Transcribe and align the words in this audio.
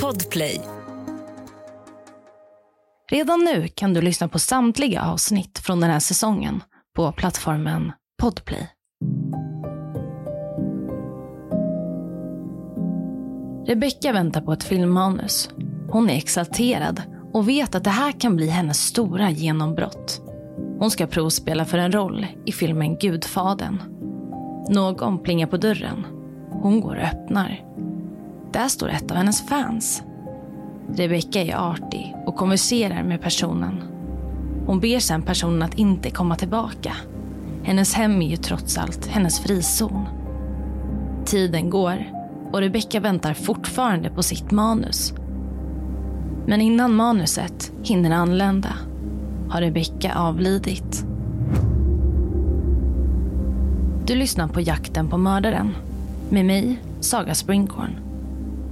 Podplay. 0.00 0.60
Redan 3.10 3.40
nu 3.40 3.68
kan 3.68 3.94
du 3.94 4.00
lyssna 4.02 4.28
på 4.28 4.38
samtliga 4.38 5.02
avsnitt 5.02 5.58
från 5.58 5.80
den 5.80 5.90
här 5.90 6.00
säsongen 6.00 6.62
på 6.96 7.12
plattformen 7.12 7.92
Podplay. 8.22 8.68
Rebecka 13.66 14.12
väntar 14.12 14.40
på 14.40 14.52
ett 14.52 14.64
filmmanus. 14.64 15.50
Hon 15.90 16.10
är 16.10 16.16
exalterad 16.16 17.02
och 17.32 17.48
vet 17.48 17.74
att 17.74 17.84
det 17.84 17.90
här 17.90 18.12
kan 18.12 18.36
bli 18.36 18.48
hennes 18.48 18.78
stora 18.78 19.30
genombrott. 19.30 20.22
Hon 20.78 20.90
ska 20.90 21.06
provspela 21.06 21.64
för 21.64 21.78
en 21.78 21.92
roll 21.92 22.26
i 22.46 22.52
filmen 22.52 22.98
Gudfaden. 22.98 23.82
Någon 24.70 25.22
plingar 25.22 25.46
på 25.46 25.56
dörren. 25.56 26.06
Hon 26.50 26.80
går 26.80 26.96
och 26.96 27.02
öppnar. 27.02 27.72
Där 28.52 28.68
står 28.68 28.88
ett 28.88 29.10
av 29.10 29.16
hennes 29.16 29.46
fans. 29.46 30.02
Rebecca 30.94 31.40
är 31.40 31.56
artig 31.56 32.14
och 32.26 32.36
konverserar 32.36 33.02
med 33.02 33.22
personen. 33.22 33.82
Hon 34.66 34.80
ber 34.80 34.98
sen 34.98 35.22
personen 35.22 35.62
att 35.62 35.78
inte 35.78 36.10
komma 36.10 36.36
tillbaka. 36.36 36.92
Hennes 37.62 37.94
hem 37.94 38.22
är 38.22 38.26
ju 38.28 38.36
trots 38.36 38.78
allt 38.78 39.06
hennes 39.06 39.40
frizon. 39.40 40.06
Tiden 41.24 41.70
går 41.70 42.04
och 42.52 42.58
Rebecca 42.58 43.00
väntar 43.00 43.34
fortfarande 43.34 44.10
på 44.10 44.22
sitt 44.22 44.50
manus. 44.50 45.14
Men 46.46 46.60
innan 46.60 46.94
manuset 46.94 47.72
hinner 47.82 48.10
anlända 48.10 48.74
har 49.48 49.60
Rebecca 49.60 50.14
avlidit. 50.14 51.04
Du 54.06 54.14
lyssnar 54.14 54.48
på 54.48 54.60
Jakten 54.60 55.08
på 55.08 55.18
mördaren 55.18 55.76
med 56.30 56.44
mig, 56.46 56.82
Saga 57.00 57.34
Springhorn. 57.34 58.11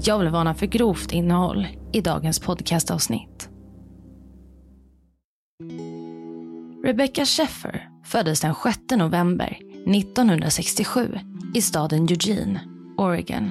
Jag 0.02 0.18
vill 0.18 0.28
varna 0.28 0.54
för 0.54 0.66
grovt 0.66 1.12
innehåll 1.12 1.66
i 1.92 2.00
dagens 2.00 2.38
podcastavsnitt. 2.38 3.48
Rebecca 6.84 7.24
Sheffer 7.24 7.88
föddes 8.04 8.40
den 8.40 8.54
6 8.54 8.78
november 8.96 9.58
1967 9.86 11.18
i 11.54 11.62
staden 11.62 12.08
Eugene, 12.08 12.60
Oregon. 12.96 13.50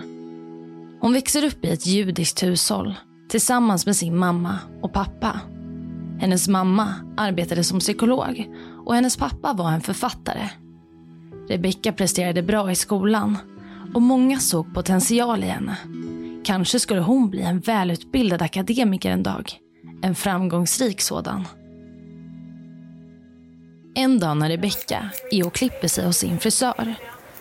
Hon 1.02 1.14
växer 1.14 1.44
upp 1.44 1.66
i 1.66 1.70
ett 1.70 1.86
judiskt 1.86 2.44
hushåll 2.44 2.96
tillsammans 3.30 3.86
med 3.86 3.96
sin 3.96 4.18
mamma 4.18 4.60
och 4.82 4.94
pappa. 4.94 5.40
Hennes 6.20 6.48
mamma 6.48 6.94
arbetade 7.18 7.64
som 7.64 7.80
psykolog 7.80 8.50
och 8.86 8.96
hennes 8.96 9.18
pappa 9.18 9.54
var 9.54 9.72
en 9.72 9.82
författare. 9.82 10.50
Rebecca 11.50 11.94
presterade 11.94 12.44
bra 12.44 12.72
i 12.72 12.76
skolan 12.76 13.38
och 13.94 14.02
många 14.02 14.40
såg 14.40 14.74
potential 14.74 15.44
i 15.44 15.48
henne. 15.48 15.78
Kanske 16.44 16.80
skulle 16.80 17.02
hon 17.02 17.30
bli 17.30 17.42
en 17.42 17.60
välutbildad 17.60 18.42
akademiker 18.42 19.12
en 19.12 19.24
dag. 19.24 19.54
En 20.02 20.16
framgångsrik 20.16 21.02
sådan. 21.02 21.48
En 23.96 24.20
dag 24.20 24.38
när 24.38 24.50
Rebecca 24.50 25.10
är 25.32 25.48
och 25.48 25.54
klipper 25.54 25.88
sig 25.88 26.06
hos 26.06 26.18
sin 26.18 26.40
frisör 26.40 26.96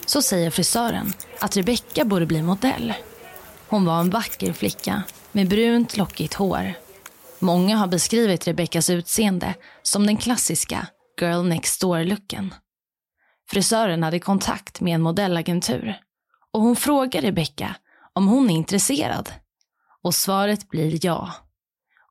så 0.06 0.22
säger 0.22 0.50
frisören 0.50 1.12
att 1.40 1.56
Rebecca 1.56 2.04
borde 2.04 2.26
bli 2.26 2.42
modell. 2.42 2.94
Hon 3.68 3.84
var 3.84 4.00
en 4.00 4.10
vacker 4.10 4.52
flicka 4.52 5.02
med 5.32 5.48
brunt 5.48 5.96
lockigt 5.96 6.34
hår. 6.34 6.74
Många 7.38 7.76
har 7.76 7.86
beskrivit 7.86 8.48
Rebeccas 8.48 8.90
utseende 8.90 9.54
som 9.82 10.06
den 10.06 10.16
klassiska 10.16 10.86
girl 11.20 11.44
next 11.44 11.80
door-looken. 11.80 12.54
Frisören 13.50 14.02
hade 14.02 14.20
kontakt 14.20 14.80
med 14.80 14.94
en 14.94 15.02
modellagentur 15.02 15.98
och 16.52 16.60
hon 16.60 16.76
frågar 16.76 17.22
Rebecca 17.22 17.74
om 18.18 18.28
hon 18.28 18.50
är 18.50 18.54
intresserad. 18.54 19.30
Och 20.02 20.14
svaret 20.14 20.68
blir 20.68 21.06
ja. 21.06 21.32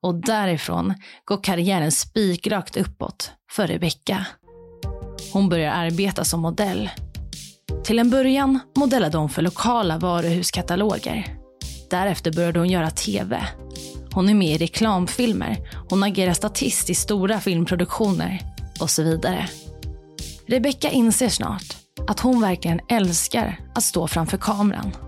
Och 0.01 0.15
därifrån 0.15 0.93
går 1.25 1.43
karriären 1.43 1.91
spikrakt 1.91 2.77
uppåt 2.77 3.31
för 3.51 3.67
Rebecca. 3.67 4.25
Hon 5.33 5.49
börjar 5.49 5.71
arbeta 5.71 6.23
som 6.25 6.39
modell. 6.39 6.89
Till 7.83 7.99
en 7.99 8.09
början 8.09 8.59
modellade 8.77 9.17
hon 9.17 9.29
för 9.29 9.41
lokala 9.41 9.97
varuhuskataloger. 9.97 11.37
Därefter 11.89 12.31
började 12.31 12.59
hon 12.59 12.69
göra 12.69 12.89
tv. 12.89 13.47
Hon 14.13 14.29
är 14.29 14.33
med 14.33 14.55
i 14.55 14.57
reklamfilmer, 14.57 15.57
hon 15.89 16.03
agerar 16.03 16.33
statist 16.33 16.89
i 16.89 16.95
stora 16.95 17.39
filmproduktioner 17.39 18.41
och 18.79 18.89
så 18.89 19.03
vidare. 19.03 19.49
Rebecca 20.47 20.89
inser 20.89 21.29
snart 21.29 21.77
att 22.07 22.19
hon 22.19 22.41
verkligen 22.41 22.79
älskar 22.89 23.59
att 23.75 23.83
stå 23.83 24.07
framför 24.07 24.37
kameran. 24.37 25.06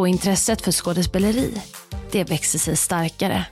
Och 0.00 0.08
intresset 0.08 0.62
för 0.62 0.72
skådespeleri, 0.72 1.62
det 2.12 2.24
växer 2.24 2.58
sig 2.58 2.76
starkare. 2.76 3.46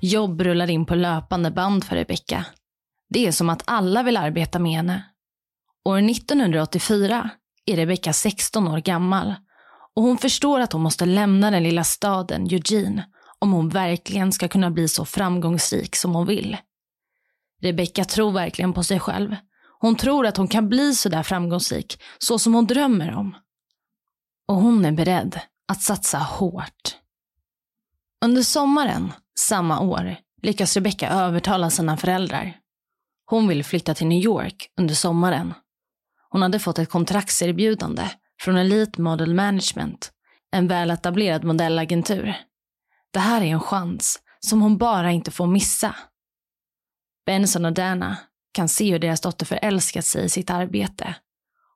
Jobb 0.00 0.40
rullar 0.40 0.70
in 0.70 0.86
på 0.86 0.94
löpande 0.94 1.50
band 1.50 1.84
för 1.84 1.96
Rebecka. 1.96 2.46
Det 3.10 3.26
är 3.26 3.32
som 3.32 3.50
att 3.50 3.62
alla 3.66 4.02
vill 4.02 4.16
arbeta 4.16 4.58
med 4.58 4.72
henne. 4.72 5.04
År 5.84 5.98
1984 5.98 7.30
är 7.66 7.76
Rebecka 7.76 8.12
16 8.12 8.68
år 8.68 8.78
gammal 8.78 9.34
och 9.96 10.02
hon 10.02 10.18
förstår 10.18 10.60
att 10.60 10.72
hon 10.72 10.82
måste 10.82 11.06
lämna 11.06 11.50
den 11.50 11.62
lilla 11.62 11.84
staden 11.84 12.46
Eugene 12.50 13.04
om 13.38 13.52
hon 13.52 13.68
verkligen 13.68 14.32
ska 14.32 14.48
kunna 14.48 14.70
bli 14.70 14.88
så 14.88 15.04
framgångsrik 15.04 15.96
som 15.96 16.14
hon 16.14 16.26
vill. 16.26 16.56
Rebecka 17.62 18.04
tror 18.04 18.32
verkligen 18.32 18.72
på 18.72 18.82
sig 18.82 19.00
själv. 19.00 19.36
Hon 19.78 19.96
tror 19.96 20.26
att 20.26 20.36
hon 20.36 20.48
kan 20.48 20.68
bli 20.68 20.94
så 20.94 21.08
där 21.08 21.22
framgångsrik, 21.22 22.02
så 22.18 22.38
som 22.38 22.54
hon 22.54 22.66
drömmer 22.66 23.14
om. 23.14 23.34
Och 24.52 24.58
hon 24.58 24.84
är 24.84 24.92
beredd 24.92 25.40
att 25.68 25.82
satsa 25.82 26.18
hårt. 26.18 26.96
Under 28.24 28.42
sommaren 28.42 29.12
samma 29.38 29.80
år 29.80 30.16
lyckas 30.42 30.74
Rebecca 30.74 31.08
övertala 31.08 31.70
sina 31.70 31.96
föräldrar. 31.96 32.56
Hon 33.26 33.48
vill 33.48 33.64
flytta 33.64 33.94
till 33.94 34.06
New 34.06 34.22
York 34.22 34.70
under 34.76 34.94
sommaren. 34.94 35.54
Hon 36.28 36.42
hade 36.42 36.58
fått 36.58 36.78
ett 36.78 36.90
kontraktserbjudande 36.90 38.10
från 38.40 38.56
Elite 38.56 39.00
Model 39.00 39.34
Management, 39.34 40.12
en 40.50 40.68
väletablerad 40.68 41.44
modellagentur. 41.44 42.36
Det 43.10 43.20
här 43.20 43.40
är 43.40 43.46
en 43.46 43.60
chans 43.60 44.18
som 44.40 44.62
hon 44.62 44.78
bara 44.78 45.10
inte 45.10 45.30
får 45.30 45.46
missa. 45.46 45.96
Benson 47.26 47.64
och 47.64 47.72
Dana 47.72 48.16
kan 48.54 48.68
se 48.68 48.92
hur 48.92 48.98
deras 48.98 49.20
dotter 49.20 49.46
förälskat 49.46 50.04
sig 50.04 50.24
i 50.24 50.28
sitt 50.28 50.50
arbete. 50.50 51.14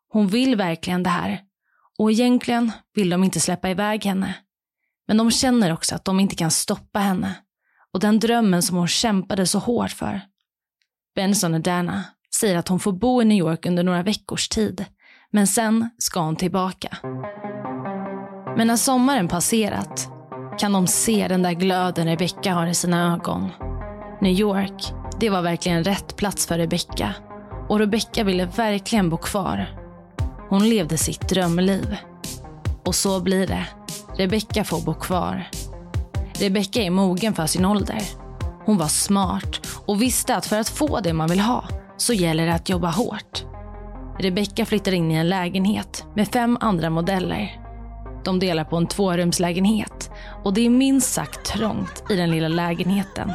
Hon 0.09 0.29
vill 0.29 0.57
verkligen 0.57 1.03
det 1.03 1.11
här 1.11 1.46
och 1.99 2.11
egentligen 2.11 2.73
vill 2.95 3.11
de 3.11 3.25
inte 3.25 3.41
släppa 3.41 3.71
iväg 3.71 4.05
henne. 4.05 4.35
Men 5.09 5.17
de 5.17 5.31
känner 5.31 5.73
också 5.73 5.95
att 5.95 6.05
de 6.05 6.21
inte 6.21 6.37
kan 6.37 6.51
stoppa 6.51 6.99
henne 6.99 7.35
och 7.93 8.01
den 8.01 8.19
drömmen 8.19 8.63
som 8.63 8.77
hon 8.77 8.89
kämpade 8.89 9.47
så 9.47 9.59
hårt 9.59 9.91
för. 9.91 10.21
Benson 11.15 11.55
och 11.55 11.61
Dana 11.61 12.05
säger 12.41 12.59
att 12.59 12.69
hon 12.69 12.81
får 12.81 12.93
bo 12.93 13.23
i 13.23 13.25
New 13.25 13.39
York 13.39 13.67
under 13.67 13.83
några 13.83 14.03
veckors 14.03 14.49
tid, 14.49 14.85
men 15.31 15.47
sen 15.47 15.91
ska 15.99 16.21
hon 16.21 16.37
tillbaka. 16.37 16.97
Men 18.57 18.67
när 18.67 18.77
sommaren 18.77 19.29
passerat 19.29 20.09
kan 20.59 20.73
de 20.73 20.87
se 20.87 21.29
den 21.29 21.43
där 21.43 21.53
glöden 21.53 22.07
Rebecca 22.07 22.53
har 22.53 22.67
i 22.67 22.75
sina 22.75 23.15
ögon. 23.15 23.51
New 24.21 24.33
York, 24.33 24.93
det 25.21 25.31
var 25.31 25.43
verkligen 25.43 25.85
rätt 25.85 26.17
plats 26.17 26.47
för 26.47 26.59
Rebecca. 26.59 27.15
Och 27.69 27.79
Rebecca 27.79 28.25
ville 28.25 28.47
verkligen 28.47 29.11
bo 29.11 29.17
kvar. 29.17 29.86
Hon 30.49 30.69
levde 30.69 30.99
sitt 30.99 31.29
drömliv. 31.29 31.97
Och 32.85 32.95
så 32.95 33.21
blir 33.21 33.47
det. 33.47 33.67
Rebecca 34.17 34.65
får 34.65 34.81
bo 34.81 34.95
kvar. 34.95 35.49
Rebecca 36.41 36.81
är 36.81 36.91
mogen 36.91 37.35
för 37.35 37.47
sin 37.47 37.65
ålder. 37.65 38.03
Hon 38.65 38.79
var 38.79 38.89
smart 38.89 39.67
och 39.87 40.03
visste 40.03 40.37
att 40.37 40.47
för 40.47 40.59
att 40.59 40.69
få 40.69 41.01
det 41.01 41.13
man 41.13 41.29
vill 41.29 41.41
ha 41.41 41.65
så 41.97 42.13
gäller 42.13 42.47
det 42.47 42.55
att 42.55 42.69
jobba 42.69 42.91
hårt. 42.91 43.45
Rebecca 44.19 44.65
flyttar 44.65 44.93
in 44.93 45.11
i 45.11 45.15
en 45.15 45.29
lägenhet 45.29 46.05
med 46.15 46.29
fem 46.29 46.59
andra 46.61 46.91
modeller. 46.91 47.61
De 48.25 48.39
delar 48.39 48.65
på 48.65 48.77
en 48.77 48.87
tvårumslägenhet 48.87 50.11
och 50.45 50.55
det 50.55 50.67
är 50.67 50.71
minst 50.71 51.13
sagt 51.13 51.45
trångt 51.45 52.05
i 52.11 52.17
den 52.17 52.31
lilla 52.31 52.49
lägenheten. 52.49 53.33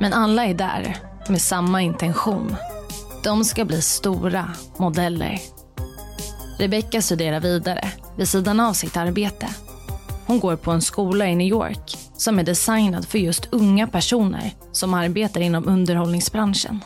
Men 0.00 0.12
alla 0.12 0.46
är 0.46 0.54
där 0.54 0.96
med 1.28 1.40
samma 1.40 1.82
intention. 1.82 2.56
De 3.24 3.44
ska 3.44 3.64
bli 3.64 3.82
stora 3.82 4.50
modeller. 4.76 5.38
Rebecca 6.58 7.02
studerar 7.02 7.40
vidare 7.40 7.88
vid 8.16 8.28
sidan 8.28 8.60
av 8.60 8.72
sitt 8.72 8.96
arbete. 8.96 9.46
Hon 10.26 10.40
går 10.40 10.56
på 10.56 10.70
en 10.70 10.82
skola 10.82 11.28
i 11.28 11.34
New 11.34 11.46
York 11.46 11.96
som 12.16 12.38
är 12.38 12.44
designad 12.44 13.08
för 13.08 13.18
just 13.18 13.48
unga 13.52 13.86
personer 13.86 14.52
som 14.72 14.94
arbetar 14.94 15.40
inom 15.40 15.68
underhållningsbranschen. 15.68 16.80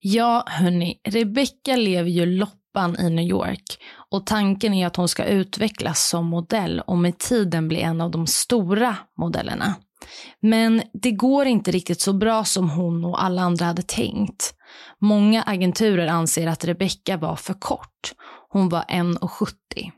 Ja, 0.00 0.44
hörni, 0.46 1.00
Rebecca 1.04 1.76
lever 1.76 2.10
ju 2.10 2.26
loppan 2.26 2.96
i 3.00 3.10
New 3.10 3.24
York 3.24 3.78
och 4.10 4.26
tanken 4.26 4.74
är 4.74 4.86
att 4.86 4.96
hon 4.96 5.08
ska 5.08 5.24
utvecklas 5.24 6.08
som 6.08 6.26
modell 6.26 6.80
och 6.80 6.98
med 6.98 7.18
tiden 7.18 7.68
bli 7.68 7.80
en 7.80 8.00
av 8.00 8.10
de 8.10 8.26
stora 8.26 8.96
modellerna. 9.18 9.74
Men 10.40 10.82
det 10.92 11.10
går 11.10 11.46
inte 11.46 11.70
riktigt 11.70 12.00
så 12.00 12.12
bra 12.12 12.44
som 12.44 12.70
hon 12.70 13.04
och 13.04 13.24
alla 13.24 13.42
andra 13.42 13.64
hade 13.64 13.82
tänkt. 13.82 14.54
Många 15.00 15.42
agenturer 15.42 16.06
anser 16.06 16.46
att 16.46 16.64
Rebecca 16.64 17.16
var 17.16 17.36
för 17.36 17.54
kort. 17.54 18.12
Hon 18.48 18.68
var 18.68 18.82
1,70. 18.82 19.90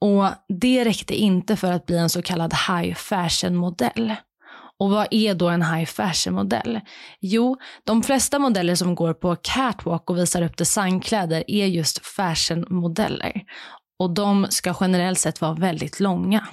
Och 0.00 0.28
det 0.60 0.84
räckte 0.84 1.14
inte 1.14 1.56
för 1.56 1.72
att 1.72 1.86
bli 1.86 1.98
en 1.98 2.10
så 2.10 2.22
kallad 2.22 2.54
high 2.54 2.94
fashion-modell. 2.94 4.14
Och 4.78 4.90
vad 4.90 5.06
är 5.10 5.34
då 5.34 5.48
en 5.48 5.62
high 5.62 5.84
fashion-modell? 5.84 6.80
Jo, 7.20 7.56
de 7.84 8.02
flesta 8.02 8.38
modeller 8.38 8.74
som 8.74 8.94
går 8.94 9.14
på 9.14 9.36
catwalk 9.42 10.10
och 10.10 10.18
visar 10.18 10.42
upp 10.42 10.56
designkläder 10.56 11.44
är 11.46 11.66
just 11.66 12.06
fashion-modeller. 12.06 13.42
Och 13.98 14.14
de 14.14 14.46
ska 14.50 14.74
generellt 14.80 15.18
sett 15.18 15.40
vara 15.40 15.54
väldigt 15.54 16.00
långa. 16.00 16.48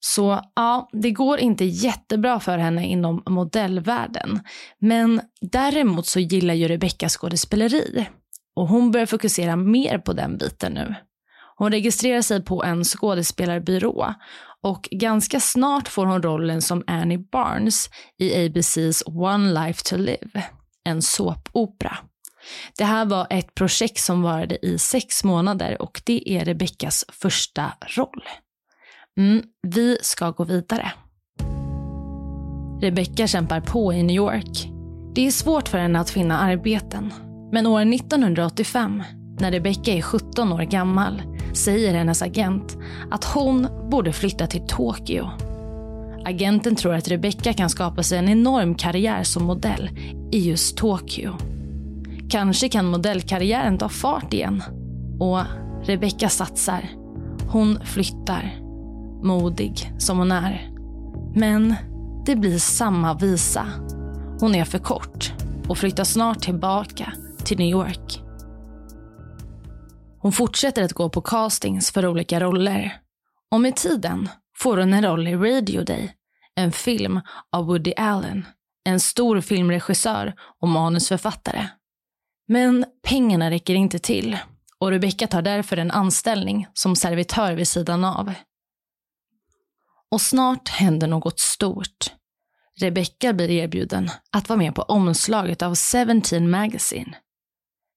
Så 0.00 0.40
ja, 0.54 0.88
det 0.92 1.10
går 1.10 1.38
inte 1.38 1.64
jättebra 1.64 2.40
för 2.40 2.58
henne 2.58 2.86
inom 2.86 3.22
modellvärlden. 3.28 4.40
Men 4.78 5.20
däremot 5.40 6.06
så 6.06 6.20
gillar 6.20 6.54
ju 6.54 6.68
Rebecca 6.68 7.08
skådespeleri. 7.08 8.06
Och 8.56 8.68
hon 8.68 8.90
börjar 8.90 9.06
fokusera 9.06 9.56
mer 9.56 9.98
på 9.98 10.12
den 10.12 10.38
biten 10.38 10.72
nu. 10.72 10.94
Hon 11.56 11.72
registrerar 11.72 12.22
sig 12.22 12.44
på 12.44 12.64
en 12.64 12.84
skådespelarbyrå 12.84 14.14
och 14.62 14.88
ganska 14.90 15.40
snart 15.40 15.88
får 15.88 16.06
hon 16.06 16.22
rollen 16.22 16.62
som 16.62 16.84
Annie 16.86 17.18
Barnes 17.18 17.90
i 18.18 18.46
ABCs 18.46 19.02
One 19.06 19.66
Life 19.66 19.82
to 19.84 19.96
Live, 19.96 20.44
en 20.84 21.02
såpopera. 21.02 21.98
Det 22.78 22.84
här 22.84 23.04
var 23.04 23.26
ett 23.30 23.54
projekt 23.54 24.00
som 24.00 24.22
varade 24.22 24.66
i 24.66 24.78
sex 24.78 25.24
månader 25.24 25.82
och 25.82 26.02
det 26.04 26.30
är 26.30 26.44
Rebeccas 26.44 27.04
första 27.08 27.72
roll. 27.96 28.22
Mm, 29.18 29.42
vi 29.62 29.98
ska 30.02 30.30
gå 30.30 30.44
vidare. 30.44 30.92
Rebecca 32.80 33.26
kämpar 33.26 33.60
på 33.60 33.92
i 33.92 34.02
New 34.02 34.16
York. 34.16 34.68
Det 35.14 35.26
är 35.26 35.30
svårt 35.30 35.68
för 35.68 35.78
henne 35.78 36.00
att 36.00 36.10
finna 36.10 36.38
arbeten. 36.38 37.12
Men 37.52 37.66
år 37.66 37.94
1985, 37.94 39.02
när 39.40 39.50
Rebecca 39.50 39.90
är 39.92 40.02
17 40.02 40.52
år 40.52 40.62
gammal, 40.62 41.22
säger 41.52 41.94
hennes 41.94 42.22
agent 42.22 42.76
att 43.10 43.24
hon 43.24 43.68
borde 43.90 44.12
flytta 44.12 44.46
till 44.46 44.66
Tokyo. 44.66 45.30
Agenten 46.24 46.76
tror 46.76 46.94
att 46.94 47.08
Rebecca 47.08 47.52
kan 47.52 47.70
skapa 47.70 48.02
sig 48.02 48.18
en 48.18 48.28
enorm 48.28 48.74
karriär 48.74 49.22
som 49.22 49.44
modell 49.44 49.90
i 50.32 50.48
just 50.48 50.76
Tokyo. 50.76 51.36
Kanske 52.30 52.68
kan 52.68 52.86
modellkarriären 52.86 53.78
ta 53.78 53.88
fart 53.88 54.32
igen. 54.32 54.62
Och 55.20 55.40
Rebecca 55.82 56.28
satsar. 56.28 56.88
Hon 57.48 57.78
flyttar. 57.84 58.61
Modig 59.22 59.92
som 59.98 60.18
hon 60.18 60.32
är. 60.32 60.70
Men 61.34 61.74
det 62.26 62.36
blir 62.36 62.58
samma 62.58 63.14
visa. 63.14 63.66
Hon 64.40 64.54
är 64.54 64.64
för 64.64 64.78
kort 64.78 65.32
och 65.68 65.78
flyttar 65.78 66.04
snart 66.04 66.40
tillbaka 66.40 67.12
till 67.44 67.58
New 67.58 67.68
York. 67.68 68.22
Hon 70.18 70.32
fortsätter 70.32 70.82
att 70.82 70.92
gå 70.92 71.08
på 71.08 71.20
castings 71.20 71.90
för 71.90 72.06
olika 72.06 72.40
roller. 72.40 72.96
Och 73.50 73.60
med 73.60 73.76
tiden 73.76 74.28
får 74.56 74.76
hon 74.76 74.94
en 74.94 75.04
roll 75.04 75.28
i 75.28 75.36
Radio 75.36 75.84
Day, 75.84 76.14
en 76.54 76.72
film 76.72 77.20
av 77.52 77.66
Woody 77.66 77.92
Allen, 77.96 78.46
en 78.84 79.00
stor 79.00 79.40
filmregissör 79.40 80.34
och 80.60 80.68
manusförfattare. 80.68 81.68
Men 82.48 82.84
pengarna 83.02 83.50
räcker 83.50 83.74
inte 83.74 83.98
till 83.98 84.38
och 84.78 84.90
Rebecca 84.90 85.26
tar 85.26 85.42
därför 85.42 85.76
en 85.76 85.90
anställning 85.90 86.66
som 86.72 86.96
servitör 86.96 87.52
vid 87.52 87.68
sidan 87.68 88.04
av. 88.04 88.34
Och 90.12 90.20
snart 90.20 90.68
händer 90.68 91.06
något 91.06 91.40
stort. 91.40 92.12
Rebecca 92.80 93.32
blir 93.32 93.50
erbjuden 93.50 94.10
att 94.32 94.48
vara 94.48 94.56
med 94.56 94.74
på 94.74 94.82
omslaget 94.82 95.62
av 95.62 95.74
Seventeen 95.74 96.50
Magazine. 96.50 97.16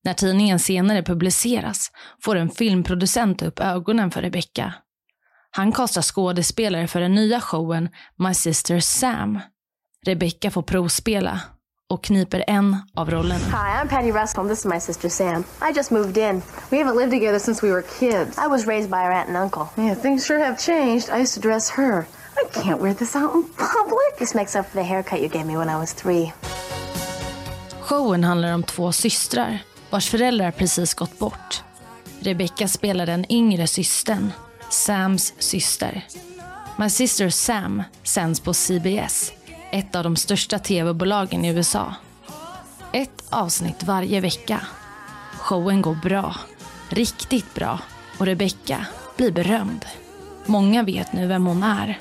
När 0.03 0.13
tidningen 0.13 0.59
senare 0.59 1.03
publiceras 1.03 1.91
får 2.21 2.35
en 2.35 2.49
filmproducent 2.49 3.41
upp 3.41 3.59
ögonen 3.59 4.11
för 4.11 4.21
Rebecca. 4.21 4.73
Han 5.51 5.71
kastar 5.71 6.01
skådespelare 6.01 6.87
för 6.87 7.01
den 7.01 7.15
nya 7.15 7.41
showen 7.41 7.89
My 8.15 8.33
Sister 8.33 8.79
Sam. 8.79 9.39
Rebecca 10.05 10.51
får 10.51 10.61
provspela 10.61 11.41
och 11.89 12.03
kniper 12.03 12.43
en 12.47 12.77
av 12.93 13.11
rollerna. 13.11 13.45
Hi, 13.45 13.81
I'm 13.83 13.89
Patty 13.89 14.11
Russell. 14.11 14.47
This 14.47 14.59
is 14.59 14.65
my 14.65 14.79
sister 14.79 15.09
Sam. 15.09 15.43
I 15.61 15.73
just 15.75 15.91
moved 15.91 16.17
in. 16.17 16.41
We 16.71 16.77
haven't 16.77 16.97
lived 16.97 17.11
together 17.11 17.39
since 17.39 17.65
we 17.67 17.71
were 17.73 17.83
kids. 17.99 18.37
I 18.37 18.47
was 18.47 18.67
raised 18.67 18.89
by 18.89 18.97
our 18.97 19.11
aunt 19.11 19.27
and 19.27 19.37
uncle. 19.37 19.67
Yeah, 19.77 19.95
things 19.95 20.25
sure 20.25 20.39
have 20.39 20.57
changed. 20.59 21.09
I 21.09 21.21
used 21.21 21.41
to 21.41 21.49
dress 21.49 21.69
her. 21.71 22.05
I 22.37 22.63
can't 22.63 22.81
wear 22.81 22.93
this 22.93 23.15
out 23.15 23.35
in 23.35 23.43
public. 23.43 24.17
This 24.19 24.33
makes 24.35 24.55
up 24.55 24.65
for 24.65 24.77
the 24.77 24.83
haircut 24.83 25.19
you 25.21 25.29
gave 25.29 25.45
me 25.45 25.57
when 25.57 25.69
I 25.69 25.79
was 25.79 25.93
three. 25.93 26.31
Showen 27.81 28.23
handlar 28.23 28.53
om 28.53 28.63
två 28.63 28.91
systrar 28.91 29.59
vars 29.89 30.09
föräldrar 30.09 30.51
precis 30.51 30.93
gått 30.93 31.19
bort. 31.19 31.63
Rebecca 32.19 32.67
spelar 32.67 33.05
den 33.05 33.25
yngre 33.31 33.67
systern, 33.67 34.31
Sams 34.69 35.33
syster. 35.39 36.01
My 36.77 36.89
Sister 36.89 37.29
Sam 37.29 37.83
sänds 38.03 38.39
på 38.39 38.53
CBS, 38.53 39.31
ett 39.75 39.95
av 39.95 40.03
de 40.03 40.15
största 40.15 40.59
tv-bolagen 40.59 41.45
i 41.45 41.49
USA. 41.49 41.93
Ett 42.91 43.23
avsnitt 43.29 43.83
varje 43.83 44.19
vecka. 44.19 44.61
Showen 45.37 45.81
går 45.81 45.95
bra, 45.95 46.35
riktigt 46.89 47.53
bra 47.53 47.79
och 48.17 48.25
Rebecca 48.25 48.85
blir 49.17 49.31
berömd. 49.31 49.85
Många 50.45 50.83
vet 50.83 51.13
nu 51.13 51.27
vem 51.27 51.45
hon 51.45 51.63
är. 51.63 51.99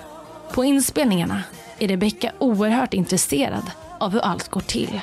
På 0.53 0.65
inspelningarna 0.65 1.43
är 1.79 1.88
Rebecca 1.88 2.32
oerhört 2.38 2.94
intresserad 2.94 3.71
av 4.00 4.12
hur 4.12 4.20
allt 4.20 4.49
går 4.49 4.61
till. 4.61 5.00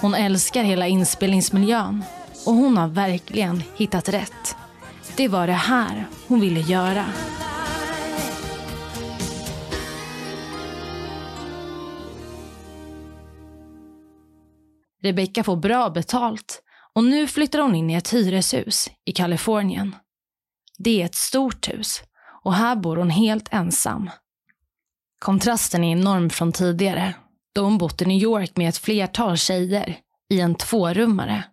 Hon 0.00 0.14
älskar 0.14 0.62
hela 0.62 0.86
inspelningsmiljön 0.86 2.04
och 2.46 2.54
hon 2.54 2.76
har 2.76 2.88
verkligen 2.88 3.62
hittat 3.76 4.08
rätt. 4.08 4.56
Det 5.16 5.28
var 5.28 5.46
det 5.46 5.52
här 5.52 6.06
hon 6.26 6.40
ville 6.40 6.60
göra. 6.60 7.04
Rebecca 15.02 15.44
får 15.44 15.56
bra 15.56 15.90
betalt 15.90 16.62
och 16.94 17.04
nu 17.04 17.26
flyttar 17.26 17.58
hon 17.58 17.74
in 17.74 17.90
i 17.90 17.94
ett 17.94 18.14
hyreshus 18.14 18.90
i 19.04 19.12
Kalifornien. 19.12 19.96
Det 20.78 21.02
är 21.02 21.06
ett 21.06 21.14
stort 21.14 21.68
hus 21.68 22.02
och 22.42 22.54
här 22.54 22.76
bor 22.76 22.96
hon 22.96 23.10
helt 23.10 23.48
ensam. 23.52 24.10
Kontrasten 25.18 25.84
är 25.84 25.92
enorm 25.92 26.30
från 26.30 26.52
tidigare 26.52 27.14
då 27.54 27.62
hon 27.62 27.78
bott 27.78 28.02
i 28.02 28.06
New 28.06 28.22
York 28.22 28.56
med 28.56 28.68
ett 28.68 28.78
flertal 28.78 29.36
tjejer 29.36 29.98
i 30.30 30.40
en 30.40 30.54
tvårummare. 30.54 31.44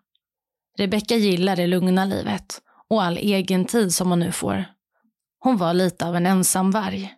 Rebecca 0.77 1.15
gillar 1.15 1.55
det 1.55 1.67
lugna 1.67 2.05
livet 2.05 2.61
och 2.89 3.03
all 3.03 3.17
egen 3.17 3.65
tid 3.65 3.93
som 3.93 4.09
hon 4.09 4.19
nu 4.19 4.31
får. 4.31 4.65
Hon 5.39 5.57
var 5.57 5.73
lite 5.73 6.05
av 6.05 6.15
en 6.15 6.25
ensamvarg. 6.25 7.13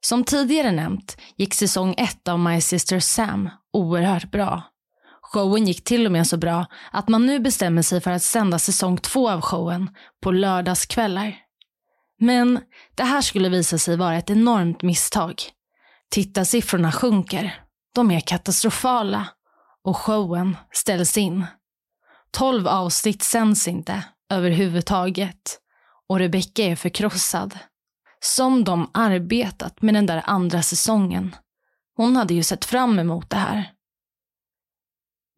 Som 0.00 0.24
tidigare 0.24 0.72
nämnt 0.72 1.16
gick 1.36 1.54
säsong 1.54 1.94
ett 1.98 2.28
av 2.28 2.38
My 2.38 2.60
Sister 2.60 3.00
Sam 3.00 3.50
oerhört 3.72 4.30
bra. 4.30 4.62
Showen 5.32 5.66
gick 5.66 5.84
till 5.84 6.06
och 6.06 6.12
med 6.12 6.26
så 6.26 6.36
bra 6.36 6.66
att 6.90 7.08
man 7.08 7.26
nu 7.26 7.40
bestämmer 7.40 7.82
sig 7.82 8.00
för 8.00 8.10
att 8.10 8.22
sända 8.22 8.58
säsong 8.58 8.98
två 8.98 9.30
av 9.30 9.40
showen 9.40 9.90
på 10.22 10.32
lördagskvällar. 10.32 11.36
Men 12.18 12.60
det 12.94 13.02
här 13.02 13.20
skulle 13.20 13.48
visa 13.48 13.78
sig 13.78 13.96
vara 13.96 14.16
ett 14.16 14.30
enormt 14.30 14.82
misstag. 14.82 15.42
Tittarsiffrorna 16.10 16.92
sjunker. 16.92 17.60
De 17.94 18.10
är 18.10 18.20
katastrofala 18.20 19.26
och 19.84 19.96
showen 19.96 20.56
ställs 20.72 21.18
in. 21.18 21.46
Tolv 22.30 22.68
avsnitt 22.68 23.22
sänds 23.22 23.68
inte 23.68 24.04
överhuvudtaget 24.30 25.58
och 26.08 26.18
Rebecca 26.18 26.62
är 26.62 26.76
förkrossad. 26.76 27.58
Som 28.20 28.64
de 28.64 28.90
arbetat 28.94 29.82
med 29.82 29.94
den 29.94 30.06
där 30.06 30.22
andra 30.26 30.62
säsongen. 30.62 31.36
Hon 31.96 32.16
hade 32.16 32.34
ju 32.34 32.42
sett 32.42 32.64
fram 32.64 32.98
emot 32.98 33.30
det 33.30 33.36
här. 33.36 33.72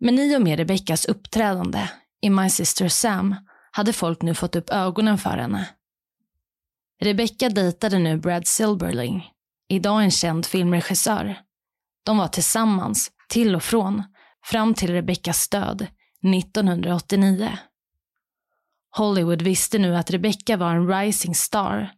Men 0.04 0.18
i 0.18 0.36
och 0.36 0.42
med 0.42 0.58
Rebeccas 0.58 1.04
uppträdande 1.04 1.90
i 2.22 2.30
My 2.30 2.50
Sister 2.50 2.88
Sam 2.88 3.34
hade 3.70 3.92
folk 3.92 4.22
nu 4.22 4.34
fått 4.34 4.56
upp 4.56 4.70
ögonen 4.70 5.18
för 5.18 5.30
henne. 5.30 5.68
Rebecca 7.02 7.48
dejtade 7.48 7.98
nu 7.98 8.16
Brad 8.16 8.46
Silberling, 8.46 9.30
idag 9.68 10.02
en 10.02 10.10
känd 10.10 10.46
filmregissör. 10.46 11.40
De 12.04 12.18
var 12.18 12.28
tillsammans, 12.28 13.10
till 13.28 13.54
och 13.54 13.62
från, 13.62 14.02
fram 14.44 14.74
till 14.74 14.90
Rebeccas 14.90 15.48
död 15.48 15.86
1989. 16.34 17.58
Hollywood 18.96 19.42
visste 19.42 19.78
nu 19.78 19.96
att 19.96 20.10
Rebecca 20.10 20.56
var 20.56 20.74
en 20.74 20.88
rising 20.88 21.34
star. 21.34 21.90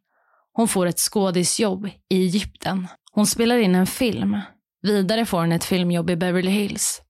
Hon 0.52 0.68
får 0.68 0.86
ett 0.86 0.98
skådisjobb 0.98 1.86
i 1.86 2.24
Egypten. 2.24 2.88
Hon 3.12 3.26
spelar 3.26 3.58
in 3.58 3.74
en 3.74 3.86
film. 3.86 4.40
Vidare 4.82 5.26
får 5.26 5.38
hon 5.38 5.52
ett 5.52 5.64
filmjobb 5.64 6.10
i 6.10 6.16
Beverly 6.16 6.50
Hills. 6.50 7.03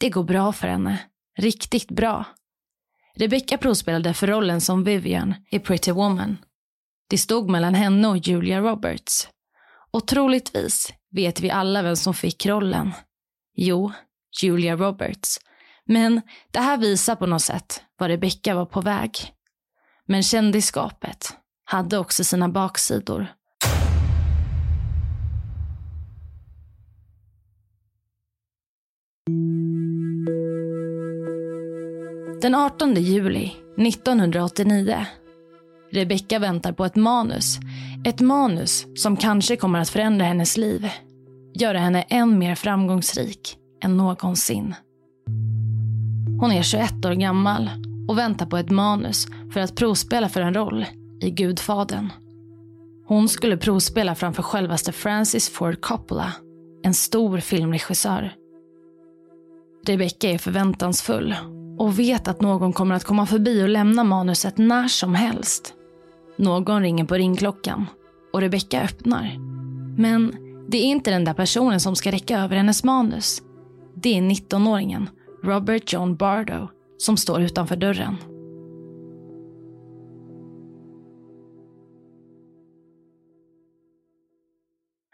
Det 0.00 0.10
går 0.10 0.24
bra 0.24 0.52
för 0.52 0.68
henne. 0.68 0.98
Riktigt 1.38 1.90
bra. 1.90 2.24
Rebecca 3.14 3.58
provspelade 3.58 4.14
för 4.14 4.26
rollen 4.26 4.60
som 4.60 4.84
Vivian 4.84 5.34
i 5.50 5.58
Pretty 5.58 5.92
Woman. 5.92 6.36
Det 7.08 7.18
stod 7.18 7.50
mellan 7.50 7.74
henne 7.74 8.08
och 8.08 8.16
Julia 8.16 8.60
Roberts. 8.60 9.28
Och 9.90 10.06
troligtvis 10.06 10.92
vet 11.10 11.40
vi 11.40 11.50
alla 11.50 11.82
vem 11.82 11.96
som 11.96 12.14
fick 12.14 12.46
rollen. 12.46 12.92
Jo, 13.56 13.92
Julia 14.42 14.76
Roberts. 14.76 15.38
Men 15.84 16.20
det 16.50 16.60
här 16.60 16.76
visar 16.76 17.16
på 17.16 17.26
något 17.26 17.42
sätt 17.42 17.82
var 17.98 18.08
Rebecca 18.08 18.54
var 18.54 18.66
på 18.66 18.80
väg. 18.80 19.12
Men 20.06 20.22
kändisskapet 20.22 21.36
hade 21.64 21.98
också 21.98 22.24
sina 22.24 22.48
baksidor. 22.48 23.26
Den 32.42 32.54
18 32.54 32.94
juli 32.94 33.52
1989. 33.76 35.06
Rebecca 35.92 36.38
väntar 36.38 36.72
på 36.72 36.84
ett 36.84 36.96
manus. 36.96 37.58
Ett 38.04 38.20
manus 38.20 38.86
som 38.96 39.16
kanske 39.16 39.56
kommer 39.56 39.78
att 39.78 39.88
förändra 39.88 40.24
hennes 40.24 40.56
liv. 40.56 40.88
Göra 41.54 41.78
henne 41.78 42.02
än 42.02 42.38
mer 42.38 42.54
framgångsrik 42.54 43.56
än 43.82 43.96
någonsin. 43.96 44.74
Hon 46.40 46.52
är 46.52 46.62
21 46.62 47.04
år 47.04 47.12
gammal 47.12 47.70
och 48.08 48.18
väntar 48.18 48.46
på 48.46 48.56
ett 48.56 48.70
manus 48.70 49.26
för 49.52 49.60
att 49.60 49.76
provspela 49.76 50.28
för 50.28 50.40
en 50.40 50.54
roll 50.54 50.86
i 51.20 51.30
Gudfadern. 51.30 52.08
Hon 53.06 53.28
skulle 53.28 53.56
provspela 53.56 54.14
framför 54.14 54.42
självaste 54.42 54.92
Francis 54.92 55.48
Ford 55.48 55.80
Coppola, 55.80 56.32
en 56.82 56.94
stor 56.94 57.38
filmregissör. 57.38 58.32
Rebecca 59.86 60.28
är 60.30 60.38
förväntansfull 60.38 61.36
och 61.80 61.98
vet 61.98 62.28
att 62.28 62.40
någon 62.40 62.72
kommer 62.72 62.94
att 62.94 63.04
komma 63.04 63.26
förbi 63.26 63.62
och 63.64 63.68
lämna 63.68 64.04
manuset 64.04 64.58
när 64.58 64.88
som 64.88 65.14
helst. 65.14 65.74
Någon 66.36 66.82
ringer 66.82 67.04
på 67.04 67.14
ringklockan 67.14 67.86
och 68.32 68.40
Rebecca 68.40 68.82
öppnar. 68.82 69.38
Men 69.98 70.34
det 70.68 70.78
är 70.78 70.84
inte 70.84 71.10
den 71.10 71.24
där 71.24 71.34
personen 71.34 71.80
som 71.80 71.96
ska 71.96 72.12
räcka 72.12 72.38
över 72.38 72.56
hennes 72.56 72.84
manus. 72.84 73.42
Det 73.94 74.18
är 74.18 74.22
19-åringen 74.22 75.08
Robert 75.42 75.92
John 75.92 76.16
Bardo 76.16 76.68
som 76.98 77.16
står 77.16 77.40
utanför 77.40 77.76
dörren. 77.76 78.16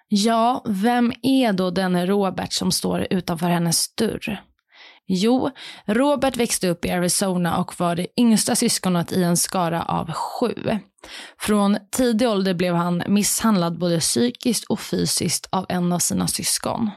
Ja, 0.09 0.65
vem 0.69 1.13
är 1.23 1.53
då 1.53 1.71
denne 1.71 2.07
Robert 2.07 2.53
som 2.53 2.73
står 2.73 3.07
utanför 3.11 3.47
hennes 3.47 3.95
dörr? 3.95 4.46
Jo, 5.09 5.51
Robert 5.87 6.37
växte 6.37 6.69
upp 6.69 6.85
i 6.85 6.91
Arizona 6.91 7.57
och 7.57 7.81
var 7.81 7.97
det 7.97 8.07
yngsta 8.21 8.57
syskonet 8.57 9.13
i 9.13 9.23
en 9.23 9.37
skara 9.37 9.83
av 9.83 10.13
sju. 10.13 10.55
Från 11.39 11.79
tidig 11.91 12.29
ålder 12.29 12.55
blev 12.55 12.75
han 12.75 13.03
misshandlad 13.07 13.79
både 13.79 14.01
psykiskt 14.01 14.65
och 14.65 14.81
fysiskt 14.81 15.49
av 15.51 15.67
en 15.69 15.93
av 15.93 15.99
sina 15.99 16.27
syskon. 16.29 16.91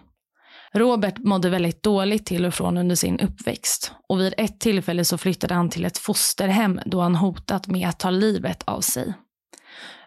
Robert 0.74 1.18
mådde 1.18 1.50
väldigt 1.50 1.84
dåligt 1.84 2.26
till 2.26 2.46
och 2.46 2.54
från 2.54 2.78
under 2.78 2.96
sin 2.96 3.20
uppväxt 3.20 3.92
och 4.10 4.20
vid 4.20 4.34
ett 4.38 4.60
tillfälle 4.60 5.06
så 5.06 5.18
flyttade 5.18 5.54
han 5.54 5.70
till 5.70 5.86
ett 5.86 5.98
fosterhem 5.98 6.80
då 6.86 7.02
han 7.02 7.16
hotat 7.16 7.68
med 7.68 7.90
att 7.90 8.00
ta 8.00 8.10
livet 8.10 8.64
av 8.64 8.82
sig. 8.82 9.14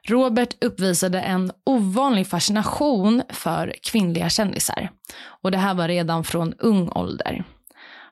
Robert 0.08 0.64
uppvisade 0.64 1.20
en 1.20 1.52
ovanlig 1.66 2.26
fascination 2.26 3.22
för 3.28 3.74
kvinnliga 3.82 4.28
kändisar 4.28 4.90
och 5.24 5.50
det 5.50 5.58
här 5.58 5.74
var 5.74 5.88
redan 5.88 6.24
från 6.24 6.54
ung 6.58 6.88
ålder. 6.88 7.44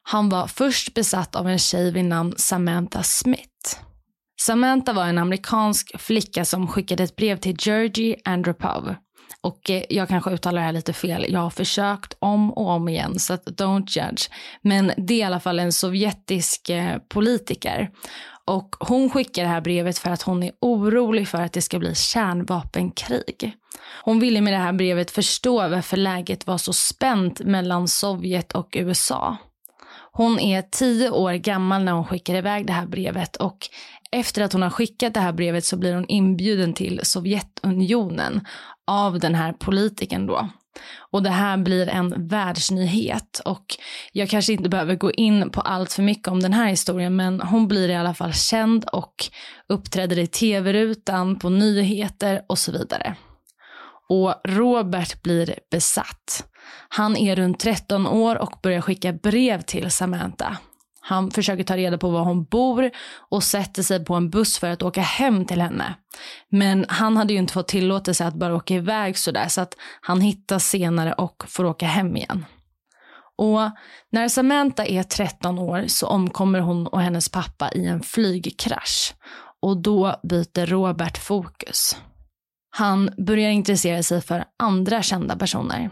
Han 0.03 0.29
var 0.29 0.47
först 0.47 0.95
besatt 0.95 1.37
av 1.37 1.49
en 1.49 1.59
tjej 1.59 1.93
vid 1.93 2.05
namn 2.05 2.35
Samantha 2.37 3.03
Smith. 3.03 3.79
Samantha 4.41 4.93
var 4.93 5.07
en 5.07 5.19
amerikansk 5.19 6.01
flicka 6.01 6.45
som 6.45 6.69
skickade 6.69 7.03
ett 7.03 7.17
brev 7.17 7.37
till 7.37 7.57
Georgie 7.59 8.17
Andropov. 8.25 8.95
Och 9.43 9.71
eh, 9.71 9.83
jag 9.89 10.09
kanske 10.09 10.31
uttalar 10.31 10.61
det 10.61 10.67
här 10.67 10.73
lite 10.73 10.93
fel. 10.93 11.27
Jag 11.29 11.41
har 11.41 11.51
försökt 11.51 12.15
om 12.19 12.53
och 12.53 12.69
om 12.69 12.89
igen, 12.89 13.19
så 13.19 13.33
att 13.33 13.45
don't 13.45 13.89
judge. 13.89 14.31
Men 14.63 14.93
det 14.97 15.15
är 15.15 15.19
i 15.19 15.23
alla 15.23 15.41
fall 15.41 15.59
en 15.59 15.73
sovjetisk 15.73 16.71
eh, 16.71 16.99
politiker. 16.99 17.91
Och 18.45 18.77
hon 18.81 19.11
skickar 19.11 19.43
det 19.43 19.49
här 19.49 19.61
brevet 19.61 19.99
för 19.99 20.11
att 20.11 20.23
hon 20.23 20.43
är 20.43 20.53
orolig 20.61 21.29
för 21.29 21.43
att 21.43 21.53
det 21.53 21.63
ska 21.63 21.79
bli 21.79 21.95
kärnvapenkrig. 21.95 23.53
Hon 24.03 24.21
ville 24.21 24.41
med 24.41 24.53
det 24.53 24.59
här 24.59 24.73
brevet 24.73 25.11
förstå 25.11 25.69
varför 25.69 25.97
läget 25.97 26.47
var 26.47 26.59
så 26.59 26.73
spänt 26.73 27.41
mellan 27.41 27.89
Sovjet 27.89 28.53
och 28.53 28.77
USA. 28.79 29.37
Hon 30.13 30.41
är 30.41 30.63
tio 30.63 31.11
år 31.11 31.33
gammal 31.33 31.85
när 31.85 31.93
hon 31.93 32.05
skickar 32.05 32.35
iväg 32.35 32.67
det 32.67 32.73
här 32.73 32.87
brevet 32.87 33.37
och 33.37 33.59
efter 34.13 34.43
att 34.43 34.53
hon 34.53 34.63
har 34.63 34.71
skickat 34.71 35.15
det 35.15 35.21
här 35.21 35.33
brevet 35.33 35.65
så 35.65 35.77
blir 35.77 35.95
hon 35.95 36.07
inbjuden 36.09 36.75
till 36.75 37.01
Sovjetunionen 37.03 38.41
av 38.87 39.19
den 39.19 39.35
här 39.35 39.53
politikern 39.53 40.27
då. 40.27 40.49
Och 41.11 41.23
det 41.23 41.31
här 41.31 41.57
blir 41.57 41.89
en 41.89 42.29
världsnyhet 42.29 43.41
och 43.45 43.65
jag 44.13 44.29
kanske 44.29 44.53
inte 44.53 44.69
behöver 44.69 44.95
gå 44.95 45.13
in 45.13 45.51
på 45.51 45.61
allt 45.61 45.93
för 45.93 46.03
mycket 46.03 46.29
om 46.29 46.41
den 46.41 46.53
här 46.53 46.69
historien 46.69 47.17
men 47.17 47.41
hon 47.41 47.69
blir 47.69 47.89
i 47.89 47.97
alla 47.97 48.15
fall 48.15 48.33
känd 48.33 48.85
och 48.85 49.15
uppträder 49.69 50.19
i 50.19 50.27
tv-rutan, 50.27 51.39
på 51.39 51.49
nyheter 51.49 52.43
och 52.47 52.59
så 52.59 52.73
vidare. 52.73 53.17
Och 54.09 54.35
Robert 54.45 55.23
blir 55.23 55.55
besatt. 55.71 56.50
Han 56.89 57.17
är 57.17 57.37
runt 57.37 57.61
13 57.61 58.07
år 58.07 58.37
och 58.37 58.59
börjar 58.63 58.81
skicka 58.81 59.13
brev 59.13 59.63
till 59.63 59.91
Samantha. 59.91 60.59
Han 61.01 61.31
försöker 61.31 61.65
ta 61.65 61.77
reda 61.77 61.99
på 61.99 62.11
var 62.11 62.25
hon 62.25 62.45
bor 62.45 62.91
och 63.31 63.43
sätter 63.43 63.83
sig 63.83 64.05
på 64.05 64.15
en 64.15 64.31
buss 64.31 64.59
för 64.59 64.71
att 64.71 64.83
åka 64.83 65.01
hem 65.01 65.45
till 65.45 65.61
henne. 65.61 65.95
Men 66.49 66.87
han 66.89 67.17
hade 67.17 67.33
ju 67.33 67.39
inte 67.39 67.53
fått 67.53 67.69
tillåtelse 67.69 68.27
att 68.27 68.35
bara 68.35 68.55
åka 68.55 68.75
iväg 68.75 69.19
sådär 69.19 69.49
så 69.49 69.61
att 69.61 69.75
han 70.01 70.21
hittas 70.21 70.65
senare 70.65 71.13
och 71.13 71.45
får 71.49 71.65
åka 71.65 71.87
hem 71.87 72.17
igen. 72.17 72.45
Och 73.39 73.61
när 74.13 74.29
Samantha 74.29 74.85
är 74.87 75.03
13 75.03 75.59
år 75.59 75.85
så 75.87 76.07
omkommer 76.07 76.61
hon 76.61 76.87
och 76.87 77.01
hennes 77.01 77.29
pappa 77.29 77.73
i 77.73 77.87
en 77.87 78.03
flygkrasch. 78.03 79.15
Och 79.63 79.77
då 79.83 80.21
byter 80.23 80.67
Robert 80.67 81.19
fokus. 81.19 81.97
Han 82.71 83.11
börjar 83.19 83.51
intressera 83.51 84.03
sig 84.03 84.21
för 84.21 84.45
andra 84.59 85.03
kända 85.03 85.37
personer. 85.37 85.91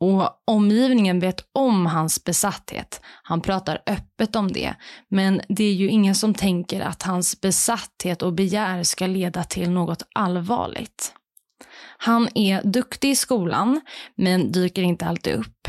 Och 0.00 0.28
omgivningen 0.46 1.20
vet 1.20 1.44
om 1.52 1.86
hans 1.86 2.24
besatthet. 2.24 3.00
Han 3.22 3.40
pratar 3.40 3.82
öppet 3.86 4.36
om 4.36 4.52
det. 4.52 4.74
Men 5.08 5.40
det 5.48 5.64
är 5.64 5.72
ju 5.72 5.88
ingen 5.88 6.14
som 6.14 6.34
tänker 6.34 6.80
att 6.80 7.02
hans 7.02 7.40
besatthet 7.40 8.22
och 8.22 8.32
begär 8.32 8.82
ska 8.82 9.06
leda 9.06 9.44
till 9.44 9.70
något 9.70 10.02
allvarligt. 10.14 11.14
Han 11.98 12.28
är 12.34 12.62
duktig 12.62 13.10
i 13.10 13.16
skolan, 13.16 13.80
men 14.16 14.52
dyker 14.52 14.82
inte 14.82 15.06
alltid 15.06 15.34
upp. 15.34 15.68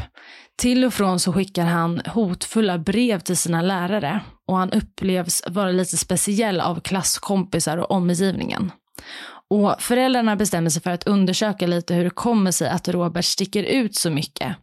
Till 0.57 0.85
och 0.85 0.93
från 0.93 1.19
så 1.19 1.33
skickar 1.33 1.65
han 1.65 2.01
hotfulla 2.05 2.77
brev 2.77 3.19
till 3.19 3.37
sina 3.37 3.61
lärare 3.61 4.21
och 4.47 4.57
han 4.57 4.71
upplevs 4.71 5.43
vara 5.47 5.71
lite 5.71 5.97
speciell 5.97 6.61
av 6.61 6.79
klasskompisar 6.79 7.77
och 7.77 7.91
omgivningen. 7.91 8.71
Och 9.51 9.81
föräldrarna 9.81 10.35
bestämmer 10.35 10.69
sig 10.69 10.81
för 10.81 10.91
att 10.91 11.07
undersöka 11.07 11.67
lite 11.67 11.93
hur 11.93 12.03
det 12.03 12.09
kommer 12.09 12.51
sig 12.51 12.69
att 12.69 12.87
Robert 12.87 13.25
sticker 13.25 13.63
ut 13.63 13.95
så 13.95 14.09
mycket. 14.09 14.55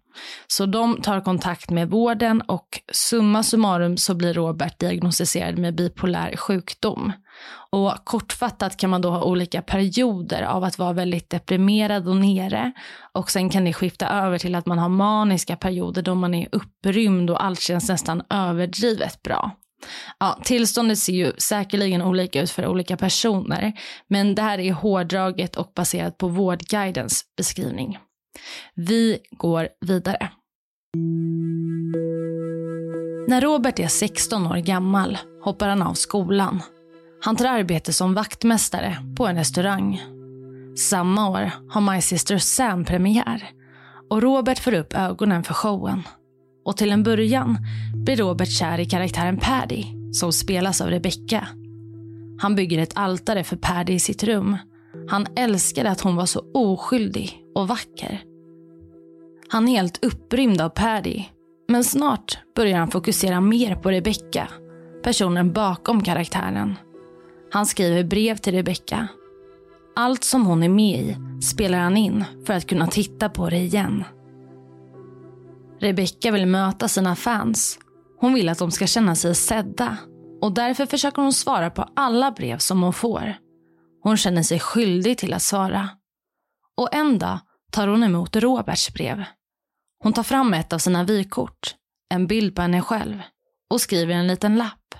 Så 0.46 0.66
de 0.66 1.02
tar 1.02 1.20
kontakt 1.20 1.70
med 1.70 1.90
vården 1.90 2.40
och 2.40 2.80
summa 2.92 3.42
summarum 3.42 3.96
så 3.96 4.14
blir 4.14 4.34
Robert 4.34 4.78
diagnostiserad 4.78 5.58
med 5.58 5.74
bipolär 5.74 6.36
sjukdom. 6.36 7.12
Och 7.70 7.94
kortfattat 8.04 8.76
kan 8.76 8.90
man 8.90 9.00
då 9.00 9.10
ha 9.10 9.22
olika 9.22 9.62
perioder 9.62 10.42
av 10.42 10.64
att 10.64 10.78
vara 10.78 10.92
väldigt 10.92 11.30
deprimerad 11.30 12.08
och 12.08 12.16
nere. 12.16 12.72
Och 13.12 13.30
sen 13.30 13.50
kan 13.50 13.64
det 13.64 13.72
skifta 13.72 14.08
över 14.08 14.38
till 14.38 14.54
att 14.54 14.66
man 14.66 14.78
har 14.78 14.88
maniska 14.88 15.56
perioder 15.56 16.02
då 16.02 16.14
man 16.14 16.34
är 16.34 16.48
upprymd 16.52 17.30
och 17.30 17.44
allt 17.44 17.60
känns 17.60 17.88
nästan 17.88 18.22
överdrivet 18.30 19.22
bra. 19.22 19.52
Ja, 20.18 20.40
tillståndet 20.44 20.98
ser 20.98 21.12
ju 21.12 21.32
säkerligen 21.38 22.02
olika 22.02 22.42
ut 22.42 22.50
för 22.50 22.66
olika 22.66 22.96
personer, 22.96 23.72
men 24.08 24.34
det 24.34 24.42
här 24.42 24.58
är 24.58 24.72
hårdraget 24.72 25.56
och 25.56 25.72
baserat 25.74 26.18
på 26.18 26.28
Vårdguidens 26.28 27.24
beskrivning. 27.36 27.98
Vi 28.74 29.18
går 29.30 29.68
vidare. 29.80 30.30
När 33.28 33.40
Robert 33.40 33.78
är 33.78 33.88
16 33.88 34.46
år 34.46 34.56
gammal 34.56 35.18
hoppar 35.44 35.68
han 35.68 35.82
av 35.82 35.94
skolan. 35.94 36.62
Han 37.22 37.36
tar 37.36 37.46
arbete 37.46 37.92
som 37.92 38.14
vaktmästare 38.14 38.96
på 39.16 39.26
en 39.26 39.36
restaurang. 39.36 40.02
Samma 40.90 41.30
år 41.30 41.50
har 41.70 41.80
My 41.94 42.02
Sister 42.02 42.38
Sam 42.38 42.84
premiär 42.84 43.50
och 44.10 44.22
Robert 44.22 44.58
får 44.58 44.74
upp 44.74 44.94
ögonen 44.94 45.44
för 45.44 45.54
showen. 45.54 46.02
Och 46.64 46.76
till 46.76 46.92
en 46.92 47.02
början 47.02 47.58
blir 48.08 48.16
Robert 48.16 48.48
kär 48.48 48.80
i 48.80 48.84
karaktären 48.84 49.36
Paddy 49.36 49.84
som 50.12 50.32
spelas 50.32 50.80
av 50.80 50.88
Rebecca. 50.88 51.48
Han 52.38 52.54
bygger 52.54 52.78
ett 52.78 52.92
altare 52.94 53.44
för 53.44 53.56
Paddy 53.56 53.92
i 53.92 53.98
sitt 53.98 54.24
rum. 54.24 54.56
Han 55.08 55.26
älskade 55.36 55.90
att 55.90 56.00
hon 56.00 56.16
var 56.16 56.26
så 56.26 56.44
oskyldig 56.54 57.42
och 57.54 57.68
vacker. 57.68 58.20
Han 59.48 59.68
är 59.68 59.72
helt 59.72 60.04
upprymd 60.04 60.60
av 60.60 60.68
Paddy. 60.68 61.24
Men 61.68 61.84
snart 61.84 62.38
börjar 62.56 62.78
han 62.78 62.90
fokusera 62.90 63.40
mer 63.40 63.74
på 63.74 63.90
Rebecca, 63.90 64.48
personen 65.02 65.52
bakom 65.52 66.02
karaktären. 66.02 66.74
Han 67.52 67.66
skriver 67.66 68.04
brev 68.04 68.36
till 68.36 68.54
Rebecca. 68.54 69.08
Allt 69.96 70.24
som 70.24 70.46
hon 70.46 70.62
är 70.62 70.68
med 70.68 71.00
i 71.00 71.16
spelar 71.42 71.78
han 71.78 71.96
in 71.96 72.24
för 72.46 72.54
att 72.54 72.66
kunna 72.66 72.86
titta 72.86 73.28
på 73.28 73.50
det 73.50 73.58
igen. 73.58 74.04
Rebecca 75.80 76.30
vill 76.30 76.46
möta 76.46 76.88
sina 76.88 77.16
fans. 77.16 77.78
Hon 78.20 78.34
vill 78.34 78.48
att 78.48 78.58
de 78.58 78.70
ska 78.70 78.86
känna 78.86 79.14
sig 79.14 79.34
sedda 79.34 79.96
och 80.40 80.52
därför 80.52 80.86
försöker 80.86 81.22
hon 81.22 81.32
svara 81.32 81.70
på 81.70 81.88
alla 81.96 82.30
brev 82.30 82.58
som 82.58 82.82
hon 82.82 82.92
får. 82.92 83.34
Hon 84.02 84.16
känner 84.16 84.42
sig 84.42 84.60
skyldig 84.60 85.18
till 85.18 85.34
att 85.34 85.42
svara. 85.42 85.88
Och 86.76 86.94
en 86.94 87.18
dag 87.18 87.38
tar 87.72 87.88
hon 87.88 88.04
emot 88.04 88.36
Roberts 88.36 88.94
brev. 88.94 89.24
Hon 90.02 90.12
tar 90.12 90.22
fram 90.22 90.54
ett 90.54 90.72
av 90.72 90.78
sina 90.78 91.04
vykort, 91.04 91.74
en 92.10 92.26
bild 92.26 92.54
på 92.54 92.62
henne 92.62 92.82
själv 92.82 93.22
och 93.70 93.80
skriver 93.80 94.14
en 94.14 94.26
liten 94.26 94.56
lapp. 94.56 94.94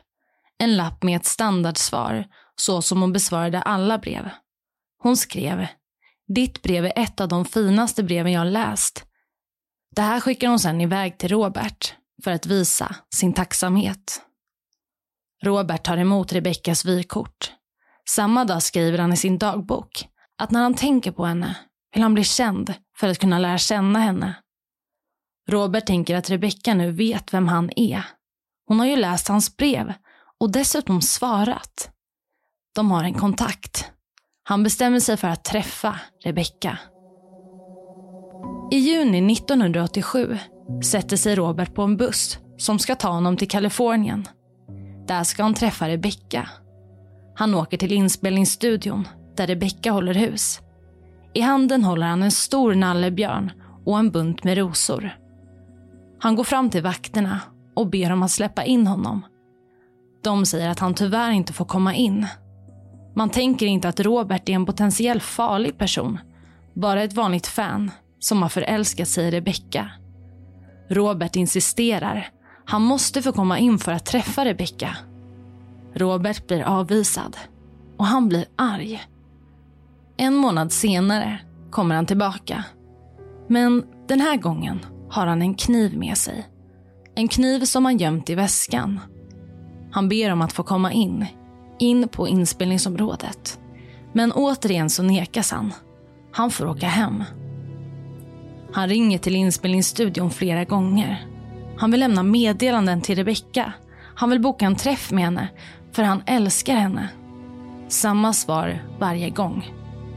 En 0.58 0.76
lapp 0.76 1.02
med 1.02 1.16
ett 1.16 1.26
standardsvar, 1.26 2.26
så 2.56 2.82
som 2.82 3.00
hon 3.00 3.12
besvarade 3.12 3.62
alla 3.62 3.98
brev. 3.98 4.30
Hon 5.02 5.16
skrev, 5.16 5.66
ditt 6.34 6.62
brev 6.62 6.84
är 6.84 6.92
ett 6.96 7.20
av 7.20 7.28
de 7.28 7.44
finaste 7.44 8.02
breven 8.02 8.32
jag 8.32 8.46
läst. 8.46 9.04
Det 9.96 10.02
här 10.02 10.20
skickar 10.20 10.48
hon 10.48 10.58
sedan 10.58 10.80
iväg 10.80 11.18
till 11.18 11.28
Robert 11.28 11.94
för 12.24 12.30
att 12.30 12.46
visa 12.46 12.96
sin 13.14 13.32
tacksamhet. 13.32 14.22
Robert 15.42 15.84
tar 15.84 15.96
emot 15.96 16.32
Rebeckas 16.32 16.84
vykort. 16.84 17.52
Samma 18.08 18.44
dag 18.44 18.62
skriver 18.62 18.98
han 18.98 19.12
i 19.12 19.16
sin 19.16 19.38
dagbok 19.38 20.08
att 20.38 20.50
när 20.50 20.62
han 20.62 20.74
tänker 20.74 21.12
på 21.12 21.24
henne 21.24 21.56
vill 21.94 22.02
han 22.02 22.14
bli 22.14 22.24
känd 22.24 22.74
för 22.96 23.08
att 23.08 23.18
kunna 23.18 23.38
lära 23.38 23.58
känna 23.58 23.98
henne. 23.98 24.34
Robert 25.48 25.86
tänker 25.86 26.16
att 26.16 26.30
Rebecka 26.30 26.74
nu 26.74 26.90
vet 26.90 27.34
vem 27.34 27.48
han 27.48 27.70
är. 27.76 28.04
Hon 28.66 28.78
har 28.78 28.86
ju 28.86 28.96
läst 28.96 29.28
hans 29.28 29.56
brev 29.56 29.92
och 30.40 30.52
dessutom 30.52 31.02
svarat. 31.02 31.90
De 32.74 32.90
har 32.90 33.04
en 33.04 33.14
kontakt. 33.14 33.90
Han 34.42 34.62
bestämmer 34.62 35.00
sig 35.00 35.16
för 35.16 35.28
att 35.28 35.44
träffa 35.44 36.00
Rebecka. 36.24 36.78
I 38.70 38.76
juni 38.76 39.32
1987 39.32 40.38
sätter 40.82 41.16
sig 41.16 41.34
Robert 41.34 41.74
på 41.74 41.82
en 41.82 41.96
buss 41.96 42.38
som 42.56 42.78
ska 42.78 42.94
ta 42.94 43.08
honom 43.08 43.36
till 43.36 43.48
Kalifornien. 43.48 44.28
Där 45.06 45.24
ska 45.24 45.42
han 45.42 45.54
träffa 45.54 45.88
Rebecca. 45.88 46.48
Han 47.34 47.54
åker 47.54 47.76
till 47.76 47.92
inspelningsstudion 47.92 49.08
där 49.36 49.46
Rebecca 49.46 49.90
håller 49.90 50.14
hus. 50.14 50.60
I 51.34 51.40
handen 51.40 51.84
håller 51.84 52.06
han 52.06 52.22
en 52.22 52.30
stor 52.30 52.74
nallebjörn 52.74 53.52
och 53.84 53.98
en 53.98 54.10
bunt 54.10 54.44
med 54.44 54.58
rosor. 54.58 55.10
Han 56.20 56.36
går 56.36 56.44
fram 56.44 56.70
till 56.70 56.82
vakterna 56.82 57.40
och 57.74 57.86
ber 57.86 58.10
dem 58.10 58.22
att 58.22 58.30
släppa 58.30 58.64
in 58.64 58.86
honom. 58.86 59.24
De 60.24 60.46
säger 60.46 60.68
att 60.68 60.78
han 60.78 60.94
tyvärr 60.94 61.30
inte 61.30 61.52
får 61.52 61.64
komma 61.64 61.94
in. 61.94 62.26
Man 63.14 63.30
tänker 63.30 63.66
inte 63.66 63.88
att 63.88 64.00
Robert 64.00 64.48
är 64.48 64.52
en 64.52 64.66
potentiell 64.66 65.20
farlig 65.20 65.78
person. 65.78 66.18
Bara 66.74 67.02
ett 67.02 67.12
vanligt 67.12 67.46
fan 67.46 67.90
som 68.18 68.42
har 68.42 68.48
förälskat 68.48 69.08
sig 69.08 69.28
i 69.28 69.30
Rebecca 69.30 69.90
Robert 70.88 71.36
insisterar. 71.36 72.28
Han 72.64 72.82
måste 72.82 73.22
få 73.22 73.32
komma 73.32 73.58
in 73.58 73.78
för 73.78 73.92
att 73.92 74.06
träffa 74.06 74.44
Rebecca. 74.44 74.96
Robert 75.94 76.46
blir 76.46 76.62
avvisad 76.62 77.36
och 77.96 78.06
han 78.06 78.28
blir 78.28 78.46
arg. 78.56 79.02
En 80.16 80.34
månad 80.34 80.72
senare 80.72 81.38
kommer 81.70 81.94
han 81.94 82.06
tillbaka. 82.06 82.64
Men 83.48 83.84
den 84.08 84.20
här 84.20 84.36
gången 84.36 84.86
har 85.10 85.26
han 85.26 85.42
en 85.42 85.54
kniv 85.54 85.98
med 85.98 86.18
sig. 86.18 86.48
En 87.14 87.28
kniv 87.28 87.60
som 87.60 87.84
han 87.84 87.96
gömt 87.96 88.30
i 88.30 88.34
väskan. 88.34 89.00
Han 89.90 90.08
ber 90.08 90.32
om 90.32 90.42
att 90.42 90.52
få 90.52 90.62
komma 90.62 90.92
in, 90.92 91.26
in 91.78 92.08
på 92.08 92.28
inspelningsområdet. 92.28 93.58
Men 94.12 94.32
återigen 94.32 94.90
så 94.90 95.02
nekas 95.02 95.50
han. 95.50 95.72
Han 96.32 96.50
får 96.50 96.66
åka 96.66 96.86
hem. 96.86 97.24
Han 98.72 98.88
ringer 98.88 99.18
till 99.18 99.36
inspelningsstudion 99.36 100.30
flera 100.30 100.64
gånger. 100.64 101.26
Han 101.78 101.90
vill 101.90 102.00
lämna 102.00 102.22
meddelanden 102.22 103.00
till 103.00 103.16
Rebecca. 103.16 103.72
Han 104.14 104.30
vill 104.30 104.40
boka 104.40 104.64
en 104.64 104.76
träff 104.76 105.10
med 105.10 105.24
henne, 105.24 105.48
för 105.92 106.02
han 106.02 106.22
älskar 106.26 106.74
henne. 106.74 107.08
Samma 107.88 108.32
svar 108.32 108.82
varje 108.98 109.30
gång. 109.30 109.72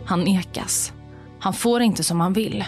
Han 0.05 0.21
nekas. 0.23 0.93
Han 1.39 1.53
får 1.53 1.81
inte 1.81 2.03
som 2.03 2.21
han 2.21 2.33
vill. 2.33 2.65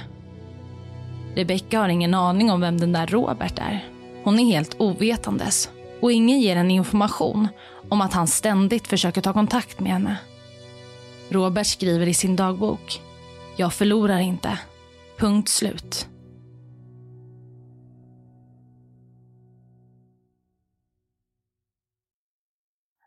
Rebecca 1.36 1.80
har 1.80 1.90
ingen 1.90 2.14
aning 2.14 2.52
om 2.52 2.62
vem 2.62 2.80
den 2.80 2.92
där 2.92 3.08
Robert 3.08 3.60
är. 3.60 3.86
Hon 4.24 4.40
är 4.40 4.46
helt 4.46 4.76
ovetandes 4.80 5.70
och 6.02 6.12
ingen 6.12 6.40
ger 6.40 6.56
henne 6.56 6.74
information 6.74 7.48
om 7.90 8.02
att 8.02 8.14
han 8.14 8.28
ständigt 8.28 8.88
försöker 8.88 9.22
ta 9.22 9.34
kontakt 9.34 9.80
med 9.80 9.92
henne. 9.92 10.18
Robert 11.30 11.68
skriver 11.68 12.08
i 12.08 12.14
sin 12.14 12.36
dagbok. 12.36 13.02
Jag 13.56 13.74
förlorar 13.74 14.20
inte. 14.20 14.60
Punkt 15.18 15.50
slut. 15.50 16.08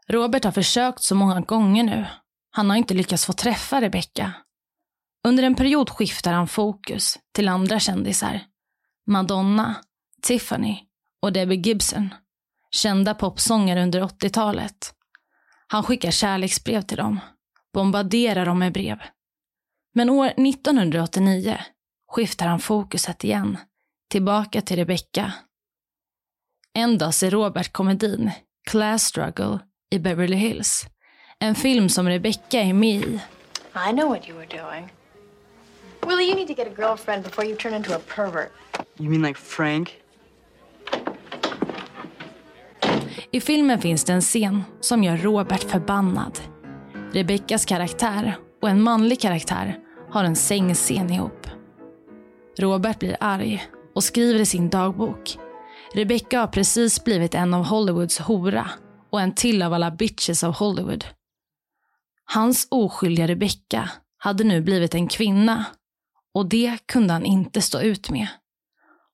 Robert 0.08 0.44
har 0.44 0.52
försökt 0.52 1.02
så 1.02 1.14
många 1.14 1.40
gånger 1.40 1.84
nu. 1.84 2.06
Han 2.50 2.70
har 2.70 2.76
inte 2.76 2.94
lyckats 2.94 3.26
få 3.26 3.32
träffa 3.32 3.80
Rebecca. 3.80 4.32
Under 5.24 5.42
en 5.42 5.54
period 5.54 5.90
skiftar 5.90 6.32
han 6.32 6.48
fokus 6.48 7.18
till 7.32 7.48
andra 7.48 7.80
kändisar. 7.80 8.40
Madonna, 9.06 9.74
Tiffany 10.22 10.78
och 11.22 11.32
Debbie 11.32 11.56
Gibson. 11.56 12.14
Kända 12.70 13.14
popsångare 13.14 13.82
under 13.82 14.02
80-talet. 14.02 14.94
Han 15.66 15.82
skickar 15.82 16.10
kärleksbrev 16.10 16.82
till 16.82 16.96
dem. 16.96 17.20
Bombarderar 17.72 18.46
dem 18.46 18.58
med 18.58 18.72
brev. 18.72 18.98
Men 19.94 20.10
år 20.10 20.26
1989 20.26 21.58
skiftar 22.16 22.46
han 22.46 22.60
fokuset 22.60 23.24
igen. 23.24 23.58
Tillbaka 24.10 24.60
till 24.60 24.76
Rebecca. 24.76 25.32
En 26.74 26.98
dag 26.98 27.14
ser 27.14 27.30
Robert 27.30 27.72
komedin 27.72 28.30
Class 28.70 29.04
Struggle 29.04 29.58
i 29.90 29.98
Beverly 29.98 30.36
Hills. 30.36 30.86
En 31.38 31.54
film 31.54 31.88
som 31.88 32.08
Rebecca 32.08 32.60
är 32.60 32.72
med 32.72 33.02
i. 33.04 33.20
I 33.90 33.92
know 33.92 34.08
what 34.08 34.28
you 34.28 34.38
were 34.38 34.46
doing. 34.46 34.92
Willie, 36.06 36.24
you 36.24 36.34
need 36.34 36.48
to 36.48 36.54
get 36.54 36.66
a 36.66 36.74
girlfriend 36.76 37.24
before 37.24 37.46
you 37.46 37.56
turn 37.56 37.74
into 37.74 37.94
a 37.94 38.00
pervert. 38.14 38.52
You 38.98 39.10
mean 39.10 39.22
like 39.22 39.40
Frank? 39.40 39.94
I 43.30 43.40
filmen 43.40 43.80
finns 43.80 44.04
det 44.04 44.12
en 44.12 44.20
scen 44.20 44.64
som 44.80 45.04
gör 45.04 45.16
Robert 45.16 45.62
förbannad. 45.70 46.38
Rebeckas 47.12 47.64
karaktär 47.64 48.38
och 48.62 48.68
en 48.68 48.82
manlig 48.82 49.20
karaktär 49.20 49.78
har 50.10 50.24
en 50.24 50.36
sängscen 50.36 51.10
ihop. 51.10 51.55
Robert 52.58 52.98
blir 52.98 53.16
arg 53.20 53.66
och 53.94 54.04
skriver 54.04 54.40
i 54.40 54.46
sin 54.46 54.70
dagbok. 54.70 55.38
Rebecca 55.94 56.40
har 56.40 56.46
precis 56.46 57.04
blivit 57.04 57.34
en 57.34 57.54
av 57.54 57.64
Hollywoods 57.64 58.18
hora 58.18 58.70
och 59.10 59.20
en 59.20 59.34
till 59.34 59.62
av 59.62 59.72
alla 59.72 59.90
bitches 59.90 60.44
av 60.44 60.54
Hollywood. 60.54 61.04
Hans 62.24 62.66
oskyldiga 62.70 63.26
Rebecca 63.26 63.90
hade 64.18 64.44
nu 64.44 64.60
blivit 64.60 64.94
en 64.94 65.08
kvinna 65.08 65.64
och 66.34 66.48
det 66.48 66.78
kunde 66.86 67.12
han 67.12 67.24
inte 67.24 67.62
stå 67.62 67.80
ut 67.80 68.10
med. 68.10 68.28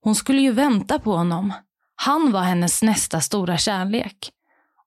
Hon 0.01 0.15
skulle 0.15 0.43
ju 0.43 0.53
vänta 0.53 0.99
på 0.99 1.17
honom. 1.17 1.53
Han 1.95 2.33
var 2.33 2.43
hennes 2.43 2.83
nästa 2.83 3.21
stora 3.21 3.57
kärlek. 3.57 4.31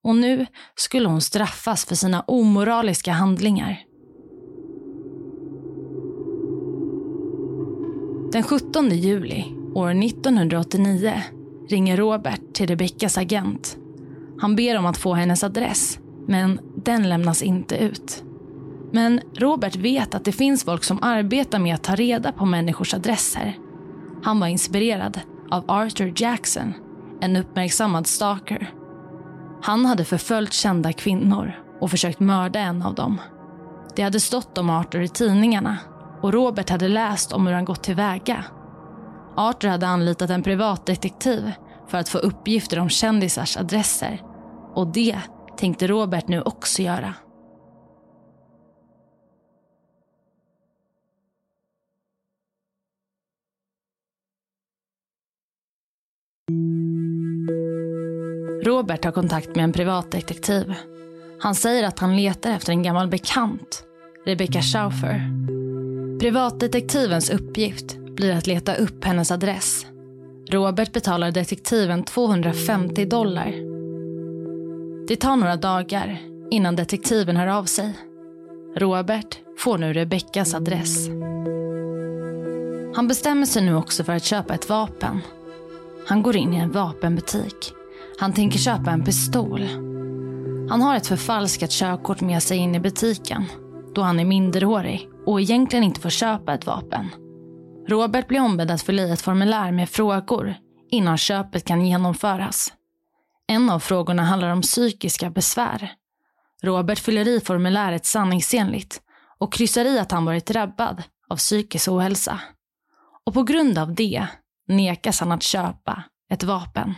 Och 0.03 0.15
nu 0.15 0.45
skulle 0.75 1.09
hon 1.09 1.21
straffas 1.21 1.85
för 1.85 1.95
sina 1.95 2.21
omoraliska 2.21 3.11
handlingar. 3.11 3.83
Den 8.35 8.43
17 8.43 8.89
juli 8.89 9.45
år 9.75 9.89
1989 9.89 11.21
ringer 11.69 11.97
Robert 11.97 12.41
till 12.53 12.67
Rebeckas 12.67 13.17
agent. 13.17 13.77
Han 14.39 14.55
ber 14.55 14.77
om 14.77 14.85
att 14.85 14.97
få 14.97 15.13
hennes 15.13 15.43
adress, 15.43 15.99
men 16.27 16.59
den 16.75 17.09
lämnas 17.09 17.41
inte 17.41 17.75
ut. 17.75 18.23
Men 18.91 19.21
Robert 19.33 19.75
vet 19.75 20.15
att 20.15 20.25
det 20.25 20.31
finns 20.31 20.63
folk 20.63 20.83
som 20.83 20.99
arbetar 21.01 21.59
med 21.59 21.75
att 21.75 21.83
ta 21.83 21.95
reda 21.95 22.31
på 22.31 22.45
människors 22.45 22.93
adresser. 22.93 23.57
Han 24.23 24.39
var 24.39 24.47
inspirerad 24.47 25.19
av 25.51 25.63
Arthur 25.67 26.13
Jackson, 26.15 26.73
en 27.21 27.35
uppmärksammad 27.35 28.07
stalker. 28.07 28.73
Han 29.61 29.85
hade 29.85 30.05
förföljt 30.05 30.53
kända 30.53 30.93
kvinnor 30.93 31.51
och 31.81 31.91
försökt 31.91 32.19
mörda 32.19 32.59
en 32.59 32.81
av 32.81 32.95
dem. 32.95 33.21
Det 33.95 34.03
hade 34.03 34.19
stått 34.19 34.57
om 34.57 34.69
Arthur 34.69 35.01
i 35.01 35.09
tidningarna 35.09 35.77
och 36.21 36.33
Robert 36.33 36.69
hade 36.69 36.87
läst 36.87 37.33
om 37.33 37.47
hur 37.47 37.53
han 37.53 37.65
gått 37.65 37.83
tillväga. 37.83 38.45
Arthur 39.35 39.69
hade 39.69 39.87
anlitat 39.87 40.29
en 40.29 40.43
privatdetektiv 40.43 41.51
för 41.87 41.97
att 41.97 42.09
få 42.09 42.17
uppgifter 42.17 42.79
om 42.79 42.89
kändisars 42.89 43.57
adresser 43.57 44.21
och 44.73 44.87
det 44.87 45.19
tänkte 45.57 45.87
Robert 45.87 46.27
nu 46.27 46.41
också 46.41 46.81
göra. 46.81 47.13
Robert 58.65 59.05
har 59.05 59.11
kontakt 59.11 59.55
med 59.55 59.63
en 59.63 59.73
privatdetektiv. 59.73 60.73
Han 61.39 61.55
säger 61.55 61.83
att 61.87 61.99
han 61.99 62.15
letar 62.15 62.51
efter 62.51 62.71
en 62.71 62.83
gammal 62.83 63.07
bekant. 63.07 63.83
Rebecca 64.25 64.61
Schaufer. 64.61 65.34
Privatdetektivens 66.19 67.29
uppgift 67.29 67.97
blir 67.97 68.33
att 68.33 68.47
leta 68.47 68.75
upp 68.75 69.03
hennes 69.03 69.31
adress. 69.31 69.85
Robert 70.49 70.93
betalar 70.93 71.31
detektiven 71.31 72.03
250 72.03 73.05
dollar. 73.05 73.53
Det 75.07 75.15
tar 75.15 75.35
några 75.35 75.55
dagar 75.55 76.21
innan 76.51 76.75
detektiven 76.75 77.37
hör 77.37 77.47
av 77.47 77.63
sig. 77.63 77.93
Robert 78.75 79.37
får 79.57 79.77
nu 79.77 79.93
Rebeccas 79.93 80.53
adress. 80.53 81.07
Han 82.95 83.07
bestämmer 83.07 83.45
sig 83.45 83.65
nu 83.65 83.75
också 83.75 84.03
för 84.03 84.13
att 84.13 84.25
köpa 84.25 84.53
ett 84.53 84.69
vapen. 84.69 85.19
Han 86.07 86.23
går 86.23 86.35
in 86.35 86.53
i 86.53 86.57
en 86.57 86.71
vapenbutik. 86.71 87.73
Han 88.19 88.33
tänker 88.33 88.59
köpa 88.59 88.91
en 88.91 89.03
pistol. 89.03 89.61
Han 90.69 90.81
har 90.81 90.95
ett 90.95 91.07
förfalskat 91.07 91.71
körkort 91.71 92.21
med 92.21 92.43
sig 92.43 92.57
in 92.57 92.75
i 92.75 92.79
butiken 92.79 93.43
då 93.95 94.01
han 94.01 94.19
är 94.19 94.25
minderårig 94.25 95.09
och 95.25 95.41
egentligen 95.41 95.83
inte 95.83 96.01
får 96.01 96.09
köpa 96.09 96.53
ett 96.53 96.65
vapen. 96.65 97.09
Robert 97.87 98.27
blir 98.27 98.41
ombedd 98.41 98.71
att 98.71 98.81
fylla 98.81 99.03
i 99.03 99.11
ett 99.11 99.21
formulär 99.21 99.71
med 99.71 99.89
frågor 99.89 100.55
innan 100.91 101.17
köpet 101.17 101.65
kan 101.65 101.85
genomföras. 101.85 102.73
En 103.47 103.69
av 103.69 103.79
frågorna 103.79 104.23
handlar 104.23 104.49
om 104.49 104.61
psykiska 104.61 105.29
besvär. 105.29 105.91
Robert 106.61 106.99
fyller 106.99 107.27
i 107.27 107.39
formuläret 107.39 108.05
sanningsenligt 108.05 109.01
och 109.37 109.53
kryssar 109.53 109.85
i 109.85 109.99
att 109.99 110.11
han 110.11 110.25
varit 110.25 110.45
drabbad 110.45 111.03
av 111.29 111.35
psykisk 111.35 111.87
ohälsa. 111.87 112.39
Och 113.25 113.33
på 113.33 113.43
grund 113.43 113.77
av 113.77 113.95
det 113.95 114.27
nekas 114.67 115.19
han 115.19 115.31
att 115.31 115.43
köpa 115.43 116.03
ett 116.29 116.43
vapen. 116.43 116.93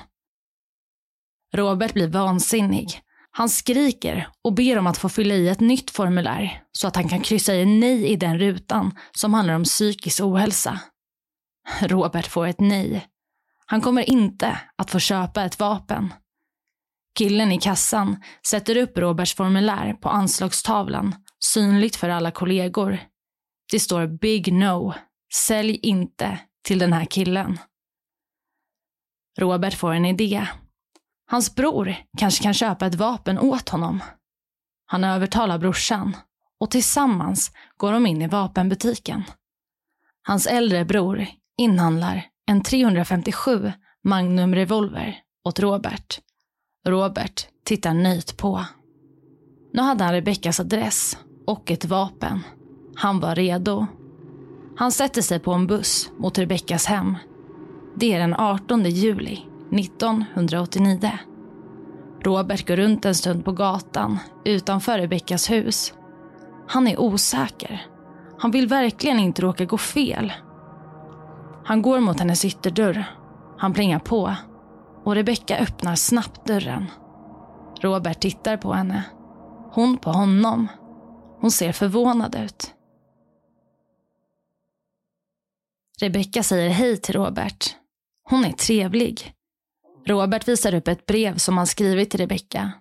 Robert 1.54 1.94
blir 1.94 2.08
vansinnig. 2.08 3.02
Han 3.38 3.50
skriker 3.50 4.30
och 4.44 4.54
ber 4.54 4.78
om 4.78 4.88
att 4.88 4.98
få 4.98 5.10
fylla 5.10 5.36
i 5.36 5.50
ett 5.50 5.60
nytt 5.60 5.92
formulär 5.92 6.64
så 6.72 6.88
att 6.88 6.96
han 6.96 7.10
kan 7.10 7.22
kryssa 7.22 7.56
i 7.56 7.66
nej 7.66 8.08
i 8.08 8.16
den 8.16 8.40
rutan 8.40 8.98
som 9.12 9.34
handlar 9.34 9.54
om 9.54 9.64
psykisk 9.64 10.22
ohälsa. 10.22 10.80
Robert 11.82 12.28
får 12.28 12.48
ett 12.48 12.60
nej. 12.60 13.08
Han 13.66 13.82
kommer 13.82 14.10
inte 14.10 14.60
att 14.76 14.92
få 14.92 15.00
köpa 15.00 15.44
ett 15.44 15.60
vapen. 15.60 16.14
Killen 17.18 17.52
i 17.52 17.60
kassan 17.60 18.24
sätter 18.48 18.78
upp 18.78 18.98
Roberts 18.98 19.36
formulär 19.36 19.94
på 19.94 20.10
anslagstavlan, 20.10 21.16
synligt 21.40 21.96
för 21.96 22.10
alla 22.10 22.32
kollegor. 22.32 23.00
Det 23.72 23.80
står 23.80 24.08
Big 24.08 24.54
No. 24.54 24.94
Sälj 25.34 25.76
inte 25.76 26.40
till 26.64 26.80
den 26.80 26.94
här 26.94 27.06
killen. 27.06 27.60
Robert 29.40 29.74
får 29.74 29.94
en 29.94 30.06
idé. 30.06 30.48
Hans 31.30 31.56
bror 31.56 31.96
kanske 32.18 32.44
kan 32.44 32.54
köpa 32.54 32.86
ett 32.86 32.96
vapen 32.96 33.40
åt 33.40 33.70
honom. 33.70 34.04
Han 34.86 35.04
övertalar 35.04 35.58
brorsan 35.58 36.16
och 36.60 36.72
tillsammans 36.72 37.52
går 37.78 37.92
de 37.92 38.06
in 38.06 38.22
i 38.22 38.28
vapenbutiken. 38.28 39.24
Hans 40.24 40.48
äldre 40.48 40.86
bror 40.86 41.28
inhandlar 41.58 42.26
en 42.46 42.62
357 42.62 43.72
Magnum 44.04 44.56
revolver 44.56 45.20
åt 45.44 45.60
Robert. 45.60 46.20
Robert 46.88 47.48
tittar 47.66 47.94
nöjt 47.94 48.38
på. 48.38 48.66
Nu 49.74 49.82
hade 49.82 50.04
han 50.04 50.14
Rebeckas 50.14 50.60
adress 50.60 51.18
och 51.48 51.72
ett 51.72 51.86
vapen. 51.86 52.44
Han 52.96 53.20
var 53.20 53.36
redo. 53.36 53.88
Han 54.78 54.92
sätter 54.92 55.22
sig 55.22 55.40
på 55.40 55.54
en 55.54 55.68
buss 55.68 56.10
mot 56.18 56.38
Rebeckas 56.38 56.86
hem. 56.86 57.16
Det 57.96 58.14
är 58.14 58.20
den 58.20 58.36
18 58.36 58.84
juli 58.84 59.44
1989. 59.72 61.12
Robert 62.24 62.68
går 62.68 62.76
runt 62.76 63.06
en 63.06 63.16
stund 63.16 63.46
på 63.46 63.52
gatan 63.52 64.18
utanför 64.46 65.00
Rebeckas 65.00 65.50
hus. 65.50 65.94
Han 66.68 66.88
är 66.88 67.00
osäker. 67.00 67.86
Han 68.40 68.52
vill 68.52 68.68
verkligen 68.68 69.20
inte 69.20 69.42
råka 69.42 69.66
gå 69.66 69.78
fel. 69.78 70.34
Han 71.66 71.82
går 71.82 72.00
mot 72.00 72.20
hennes 72.20 72.46
ytterdörr. 72.46 73.06
Han 73.58 73.74
plingar 73.74 74.00
på 74.00 74.36
och 75.04 75.16
Rebecka 75.16 75.58
öppnar 75.58 75.96
snabbt 75.96 76.46
dörren. 76.48 76.86
Robert 77.82 78.20
tittar 78.20 78.58
på 78.58 78.74
henne. 78.74 79.04
Hon 79.72 79.98
på 79.98 80.10
honom. 80.10 80.68
Hon 81.42 81.52
ser 81.52 81.72
förvånad 81.72 82.36
ut. 82.36 82.74
Rebecka 86.02 86.44
säger 86.44 86.70
hej 86.70 86.98
till 86.98 87.16
Robert. 87.16 87.76
Hon 88.30 88.46
är 88.46 88.52
trevlig. 88.52 89.37
Robert 90.08 90.48
visar 90.48 90.74
upp 90.74 90.88
ett 90.88 91.06
brev 91.06 91.38
som 91.38 91.58
han 91.58 91.68
skrivit 91.68 92.10
till 92.10 92.20
Rebecka. 92.20 92.72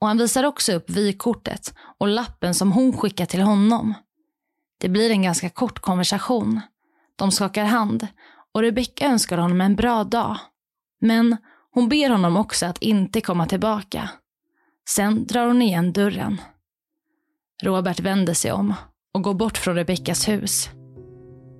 Och 0.00 0.06
han 0.08 0.18
visar 0.18 0.44
också 0.44 0.72
upp 0.72 0.90
vykortet 0.90 1.74
och 1.98 2.08
lappen 2.08 2.54
som 2.54 2.72
hon 2.72 2.96
skickat 2.96 3.28
till 3.28 3.40
honom. 3.40 3.94
Det 4.80 4.88
blir 4.88 5.10
en 5.10 5.22
ganska 5.22 5.50
kort 5.50 5.78
konversation. 5.78 6.60
De 7.16 7.32
skakar 7.32 7.64
hand 7.64 8.06
och 8.54 8.62
Rebecka 8.62 9.06
önskar 9.06 9.38
honom 9.38 9.60
en 9.60 9.76
bra 9.76 10.04
dag. 10.04 10.36
Men 11.00 11.36
hon 11.70 11.88
ber 11.88 12.10
honom 12.10 12.36
också 12.36 12.66
att 12.66 12.82
inte 12.82 13.20
komma 13.20 13.46
tillbaka. 13.46 14.10
Sen 14.88 15.26
drar 15.26 15.46
hon 15.46 15.62
igen 15.62 15.92
dörren. 15.92 16.40
Robert 17.62 18.00
vänder 18.00 18.34
sig 18.34 18.52
om 18.52 18.74
och 19.14 19.22
går 19.22 19.34
bort 19.34 19.58
från 19.58 19.74
Rebeckas 19.74 20.28
hus. 20.28 20.68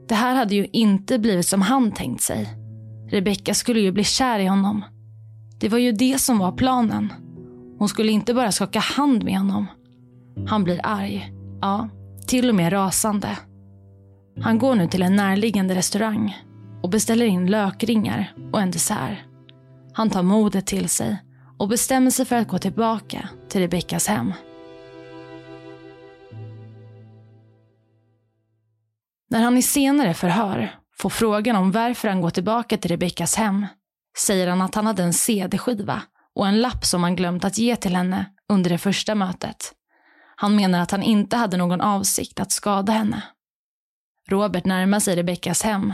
Det 0.09 0.15
här 0.15 0.35
hade 0.35 0.55
ju 0.55 0.67
inte 0.73 1.19
blivit 1.19 1.47
som 1.47 1.63
han 1.63 1.93
tänkt 1.93 2.23
sig. 2.23 2.49
Rebecka 3.11 3.55
skulle 3.55 3.81
ju 3.81 3.93
bli 3.93 4.05
kär 4.05 4.39
i 4.39 4.47
honom. 4.47 4.85
Det 5.63 5.69
var 5.69 5.79
ju 5.79 5.93
det 5.93 6.19
som 6.21 6.39
var 6.39 6.53
planen. 6.53 7.13
Hon 7.79 7.89
skulle 7.89 8.13
inte 8.13 8.35
bara 8.35 8.53
skaka 8.53 8.79
hand 8.79 9.25
med 9.25 9.39
honom. 9.39 9.67
Han 10.47 10.65
blir 10.65 10.81
arg. 10.83 11.33
Ja, 11.61 11.89
till 12.27 12.49
och 12.49 12.55
med 12.55 12.73
rasande. 12.73 13.39
Han 14.41 14.59
går 14.59 14.75
nu 14.75 14.89
till 14.89 15.03
en 15.03 15.17
närliggande 15.17 15.75
restaurang 15.75 16.37
och 16.83 16.91
beställer 16.91 17.27
in 17.27 17.51
lökringar 17.51 18.35
och 18.53 18.61
en 18.61 18.71
dessert. 18.71 19.19
Han 19.93 20.11
tar 20.11 20.23
modet 20.23 20.67
till 20.67 20.89
sig 20.89 21.17
och 21.59 21.69
bestämmer 21.69 22.11
sig 22.11 22.27
för 22.27 22.37
att 22.37 22.49
gå 22.49 22.59
tillbaka 22.59 23.29
till 23.49 23.61
Rebeckas 23.61 24.09
hem. 24.09 24.33
När 29.31 29.43
han 29.43 29.57
i 29.57 29.63
senare 29.63 30.15
förhör 30.15 30.75
får 30.97 31.11
frågan 31.11 31.57
om 31.57 31.73
varför 31.73 32.09
han 32.09 32.21
går 32.21 32.31
tillbaka 32.31 32.77
till 32.77 32.91
Rebeckas 32.91 33.37
hem 33.37 33.67
säger 34.19 34.49
han 34.49 34.63
att 34.63 34.75
han 34.75 34.87
hade 34.87 35.03
en 35.03 35.13
CD-skiva 35.13 36.03
och 36.35 36.49
en 36.49 36.61
lapp 36.61 36.85
som 36.85 37.03
han 37.03 37.17
glömt 37.17 37.45
att 37.45 37.59
ge 37.59 37.77
till 37.77 37.97
henne 37.97 38.27
under 38.49 38.71
det 38.71 38.79
första 38.79 39.15
mötet. 39.15 39.73
Han 40.37 40.57
menar 40.57 40.81
att 40.81 40.91
han 40.91 41.03
inte 41.03 41.37
hade 41.37 41.57
någon 41.57 41.81
avsikt 41.81 42.41
att 42.41 42.53
skada 42.53 42.93
henne. 42.93 43.23
Robert 44.29 44.65
närmar 44.65 45.01
sig 45.01 45.17
Rebeckas 45.17 45.63
hem. 45.63 45.93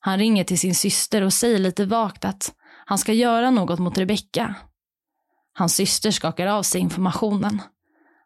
Han 0.00 0.18
ringer 0.18 0.44
till 0.44 0.58
sin 0.58 0.74
syster 0.74 1.22
och 1.22 1.32
säger 1.32 1.58
lite 1.58 1.84
vagt 1.84 2.24
att 2.24 2.54
han 2.84 2.98
ska 2.98 3.12
göra 3.12 3.50
något 3.50 3.78
mot 3.78 3.98
Rebecka. 3.98 4.54
Hans 5.54 5.74
syster 5.74 6.10
skakar 6.10 6.46
av 6.46 6.62
sig 6.62 6.80
informationen. 6.80 7.62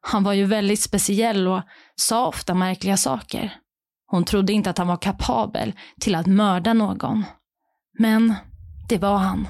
Han 0.00 0.24
var 0.24 0.32
ju 0.32 0.44
väldigt 0.44 0.80
speciell 0.80 1.48
och 1.48 1.62
sa 1.94 2.26
ofta 2.26 2.54
märkliga 2.54 2.96
saker. 2.96 3.56
Hon 4.06 4.24
trodde 4.24 4.52
inte 4.52 4.70
att 4.70 4.78
han 4.78 4.86
var 4.86 4.96
kapabel 4.96 5.72
till 6.00 6.14
att 6.14 6.26
mörda 6.26 6.72
någon. 6.72 7.24
Men 7.98 8.34
det 8.88 8.98
var 8.98 9.16
han. 9.16 9.48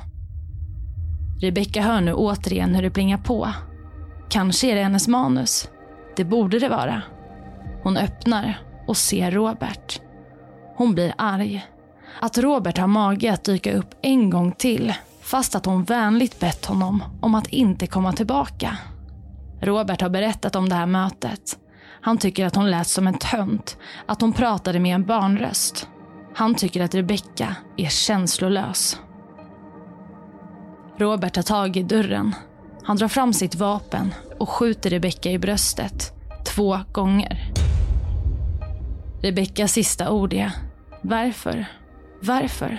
Rebecka 1.42 1.82
hör 1.82 2.00
nu 2.00 2.14
återigen 2.14 2.74
hur 2.74 2.82
det 2.82 2.90
plingar 2.90 3.18
på. 3.18 3.48
Kanske 4.28 4.70
är 4.70 4.74
det 4.74 4.82
hennes 4.82 5.08
manus. 5.08 5.68
Det 6.16 6.24
borde 6.24 6.58
det 6.58 6.68
vara. 6.68 7.02
Hon 7.82 7.96
öppnar 7.96 8.58
och 8.86 8.96
ser 8.96 9.30
Robert. 9.30 10.00
Hon 10.76 10.94
blir 10.94 11.14
arg. 11.18 11.66
Att 12.20 12.38
Robert 12.38 12.78
har 12.78 12.86
mage 12.86 13.32
att 13.32 13.44
dyka 13.44 13.72
upp 13.72 13.94
en 14.02 14.30
gång 14.30 14.52
till 14.52 14.94
fast 15.22 15.54
att 15.54 15.66
hon 15.66 15.84
vänligt 15.84 16.40
bett 16.40 16.66
honom 16.66 17.04
om 17.20 17.34
att 17.34 17.46
inte 17.46 17.86
komma 17.86 18.12
tillbaka. 18.12 18.76
Robert 19.60 20.00
har 20.00 20.08
berättat 20.08 20.56
om 20.56 20.68
det 20.68 20.74
här 20.74 20.86
mötet. 20.86 21.58
Han 22.00 22.18
tycker 22.18 22.46
att 22.46 22.56
hon 22.56 22.70
lät 22.70 22.86
som 22.86 23.06
en 23.06 23.18
tönt, 23.18 23.76
att 24.06 24.20
hon 24.20 24.32
pratade 24.32 24.80
med 24.80 24.94
en 24.94 25.04
barnröst. 25.04 25.88
Han 26.34 26.54
tycker 26.54 26.82
att 26.82 26.94
Rebecka 26.94 27.56
är 27.76 27.88
känslolös. 27.88 29.00
Robert 31.02 31.34
tar 31.34 31.42
tag 31.42 31.76
i 31.76 31.82
dörren. 31.82 32.34
Han 32.82 32.96
drar 32.96 33.08
fram 33.08 33.32
sitt 33.32 33.54
vapen 33.54 34.14
och 34.38 34.48
skjuter 34.48 34.90
Rebecka 34.90 35.30
i 35.30 35.38
bröstet 35.38 36.12
två 36.44 36.78
gånger. 36.92 37.52
Rebeckas 39.22 39.72
sista 39.72 40.10
ord 40.10 40.32
är 40.32 40.52
Varför? 41.02 41.66
Varför? 42.20 42.78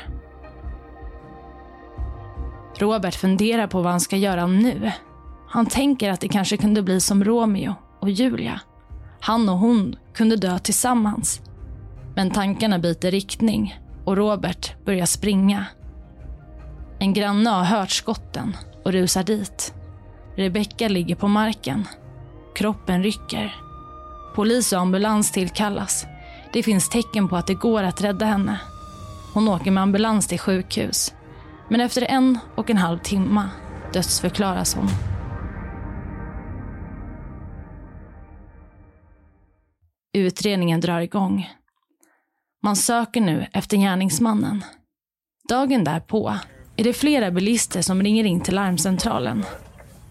Robert 2.77 3.15
funderar 3.15 3.67
på 3.67 3.81
vad 3.81 3.91
han 3.91 4.01
ska 4.01 4.17
göra 4.17 4.47
nu. 4.47 4.91
Han 5.47 5.65
tänker 5.65 6.11
att 6.11 6.21
det 6.21 6.27
kanske 6.27 6.57
kunde 6.57 6.81
bli 6.81 6.99
som 6.99 7.23
Romeo 7.23 7.75
och 7.99 8.09
Julia. 8.09 8.59
Han 9.19 9.49
och 9.49 9.57
hon 9.57 9.95
kunde 10.13 10.35
dö 10.35 10.59
tillsammans. 10.59 11.41
Men 12.15 12.31
tankarna 12.31 12.79
byter 12.79 13.11
riktning 13.11 13.79
och 14.05 14.17
Robert 14.17 14.85
börjar 14.85 15.05
springa. 15.05 15.65
En 17.03 17.13
granne 17.13 17.49
har 17.49 17.63
hört 17.63 17.91
skotten 17.91 18.57
och 18.83 18.91
rusar 18.91 19.23
dit. 19.23 19.73
Rebecka 20.35 20.87
ligger 20.87 21.15
på 21.15 21.27
marken. 21.27 21.87
Kroppen 22.55 23.03
rycker. 23.03 23.55
Polis 24.35 24.73
och 24.73 24.79
ambulans 24.79 25.31
tillkallas. 25.31 26.05
Det 26.53 26.63
finns 26.63 26.89
tecken 26.89 27.27
på 27.27 27.35
att 27.35 27.47
det 27.47 27.53
går 27.53 27.83
att 27.83 28.01
rädda 28.01 28.25
henne. 28.25 28.61
Hon 29.33 29.47
åker 29.47 29.71
med 29.71 29.83
ambulans 29.83 30.27
till 30.27 30.39
sjukhus. 30.39 31.13
Men 31.69 31.81
efter 31.81 32.01
en 32.01 32.39
och 32.55 32.69
en 32.69 32.77
halv 32.77 32.99
timme 32.99 33.49
dödsförklaras 33.93 34.75
hon. 34.75 34.87
Utredningen 40.13 40.81
drar 40.81 40.99
igång. 40.99 41.49
Man 42.61 42.75
söker 42.75 43.21
nu 43.21 43.47
efter 43.53 43.77
gärningsmannen. 43.77 44.63
Dagen 45.49 45.83
därpå 45.83 46.35
är 46.83 46.87
det 46.87 46.93
flera 46.93 47.31
bilister 47.31 47.81
som 47.81 48.03
ringer 48.03 48.23
in 48.23 48.41
till 48.41 48.55
larmcentralen. 48.55 49.45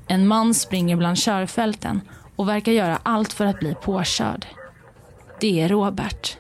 En 0.09 0.27
man 0.27 0.55
springer 0.55 0.97
bland 0.97 1.19
körfälten 1.19 2.01
och 2.37 2.49
verkar 2.49 2.73
göra 2.73 3.01
allt 3.03 3.33
för 3.33 3.47
att 3.47 3.59
bli 3.59 3.75
påkörd. 3.75 4.47
Det 5.41 5.61
är 5.61 5.69
Robert. 5.69 6.37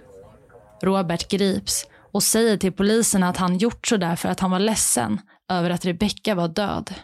Robert 0.83 1.31
grips 1.31 1.87
och 2.12 2.23
säger 2.23 2.57
till 2.57 2.73
polisen 2.73 3.23
att 3.23 3.37
han 3.37 3.59
gjort 3.59 3.87
så 3.87 3.97
där 3.97 4.16
för 4.16 4.29
att 4.29 4.40
han 4.40 4.51
var 4.51 4.59
ledsen 4.59 5.21
över 5.51 5.71
att 5.71 5.85
Rebecka 5.85 6.35
var 6.35 6.49
död. 6.49 6.95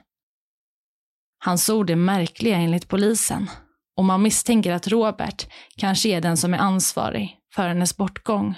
Hans 1.38 1.70
ord 1.70 1.90
är 1.90 1.96
märkliga 1.96 2.56
enligt 2.56 2.88
polisen 2.88 3.50
och 3.96 4.04
man 4.04 4.22
misstänker 4.22 4.72
att 4.72 4.88
Robert 4.88 5.46
kanske 5.76 6.08
är 6.08 6.20
den 6.20 6.36
som 6.36 6.54
är 6.54 6.58
ansvarig 6.58 7.36
för 7.54 7.68
hennes 7.68 7.96
bortgång. 7.96 8.54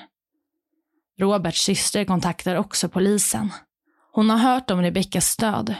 Roberts 1.21 1.63
syster 1.63 2.05
kontaktar 2.05 2.57
också 2.57 2.89
polisen. 2.89 3.51
Hon 4.13 4.31
har 4.31 4.39
hört 4.39 4.71
om 4.71 4.83
Rebeckas 4.83 5.37
död 5.37 5.75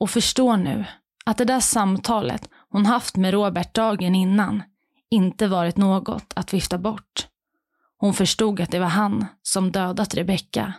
och 0.00 0.10
förstår 0.10 0.56
nu 0.56 0.84
att 1.26 1.38
det 1.38 1.44
där 1.44 1.60
samtalet 1.60 2.48
hon 2.70 2.86
haft 2.86 3.16
med 3.16 3.32
Robert 3.34 3.74
dagen 3.74 4.14
innan 4.14 4.62
inte 5.10 5.48
varit 5.48 5.76
något 5.76 6.32
att 6.36 6.54
vifta 6.54 6.78
bort. 6.78 7.28
Hon 7.96 8.14
förstod 8.14 8.60
att 8.60 8.70
det 8.70 8.78
var 8.78 8.86
han 8.86 9.26
som 9.42 9.72
dödat 9.72 10.14
Rebecka. 10.14 10.74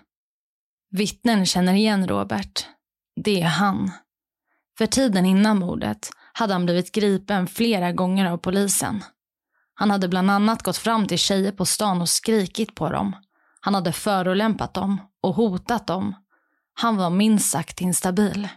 Vittnen 0.91 1.45
känner 1.45 1.73
igen 1.73 2.07
Robert. 2.07 2.65
Det 3.15 3.41
är 3.41 3.47
han. 3.47 3.91
För 4.77 4.85
tiden 4.85 5.25
innan 5.25 5.59
mordet 5.59 6.09
hade 6.33 6.53
han 6.53 6.65
blivit 6.65 6.91
gripen 6.91 7.47
flera 7.47 7.91
gånger 7.91 8.25
av 8.31 8.37
polisen. 8.37 9.03
Han 9.73 9.91
hade 9.91 10.07
bland 10.07 10.31
annat 10.31 10.63
gått 10.63 10.77
fram 10.77 11.07
till 11.07 11.17
tjejer 11.17 11.51
på 11.51 11.65
stan 11.65 12.01
och 12.01 12.09
skrikit 12.09 12.75
på 12.75 12.89
dem. 12.89 13.15
Han 13.59 13.75
hade 13.75 13.91
förolämpat 13.91 14.73
dem 14.73 15.01
och 15.21 15.35
hotat 15.35 15.87
dem. 15.87 16.15
Han 16.77 16.97
var 16.97 17.09
minst 17.09 17.49
sagt 17.49 17.81
instabil. 17.81 18.47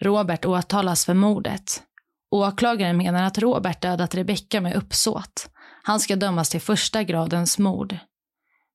Robert 0.00 0.44
åtalas 0.44 1.04
för 1.04 1.14
mordet. 1.14 1.82
Åklagaren 2.30 2.96
menar 2.96 3.22
att 3.22 3.38
Robert 3.38 3.80
dödat 3.82 4.14
Rebecka 4.14 4.60
med 4.60 4.74
uppsåt. 4.76 5.50
Han 5.82 6.00
ska 6.00 6.16
dömas 6.16 6.50
till 6.50 6.60
första 6.60 7.02
gradens 7.02 7.58
mord. 7.58 7.98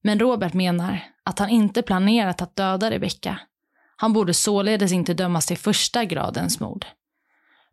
Men 0.04 0.20
Robert 0.20 0.54
menar 0.54 1.00
att 1.24 1.40
han 1.40 1.50
inte 1.50 1.82
planerat 1.82 2.42
att 2.42 2.56
döda 2.56 2.92
Rebecka. 2.92 3.40
Han 3.96 4.14
borde 4.14 4.34
således 4.34 4.92
inte 4.92 5.14
dömas 5.14 5.46
till 5.46 5.58
första 5.58 6.06
gradens 6.06 6.60
mord. 6.60 6.86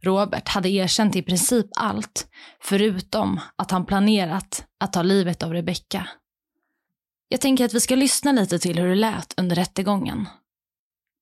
Robert 0.03 0.49
hade 0.49 0.69
erkänt 0.69 1.17
i 1.17 1.23
princip 1.23 1.67
allt, 1.77 2.27
förutom 2.61 3.41
att 3.57 3.71
han 3.71 3.87
planerat 3.87 4.65
att 4.79 4.93
ta 4.93 5.03
livet 5.03 5.43
av 5.43 5.53
Rebecka. 5.53 6.09
Jag 7.29 7.41
tänker 7.41 7.65
att 7.65 7.75
vi 7.75 7.81
ska 7.81 7.97
lyssna 7.97 8.33
lite 8.33 8.59
till 8.59 8.79
hur 8.79 8.89
det 8.89 8.95
lät 8.95 9.35
under 9.37 9.57
rättegången. 9.57 10.27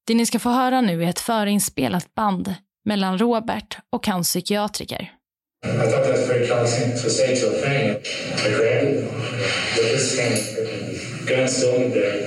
Det 0.09 0.15
ni 0.15 0.27
ska 0.27 0.39
få 0.39 0.49
höra 0.49 0.81
nu 0.81 1.05
är 1.05 1.09
ett 1.09 1.21
förinspelat 1.21 2.15
band 2.15 2.55
mellan 2.85 3.19
Robert 3.19 3.79
och 3.93 4.07
hans 4.07 4.29
psykiatriker. 4.29 5.13
I 5.65 5.69
thought 5.69 5.91
that 5.91 6.13
was 6.13 6.29
very 6.29 6.47
clever 6.47 7.03
to 7.03 7.11
say 7.11 7.37
to 7.37 7.47
a 7.47 7.53
friend. 7.63 7.97
I 8.37 8.51
grabbed 8.57 8.89
it 8.89 9.13
with 9.77 9.93
this 9.93 10.17
thing, 10.17 10.37
gun 11.27 11.49
still 11.49 11.75
in 11.75 11.91
there. 11.91 12.27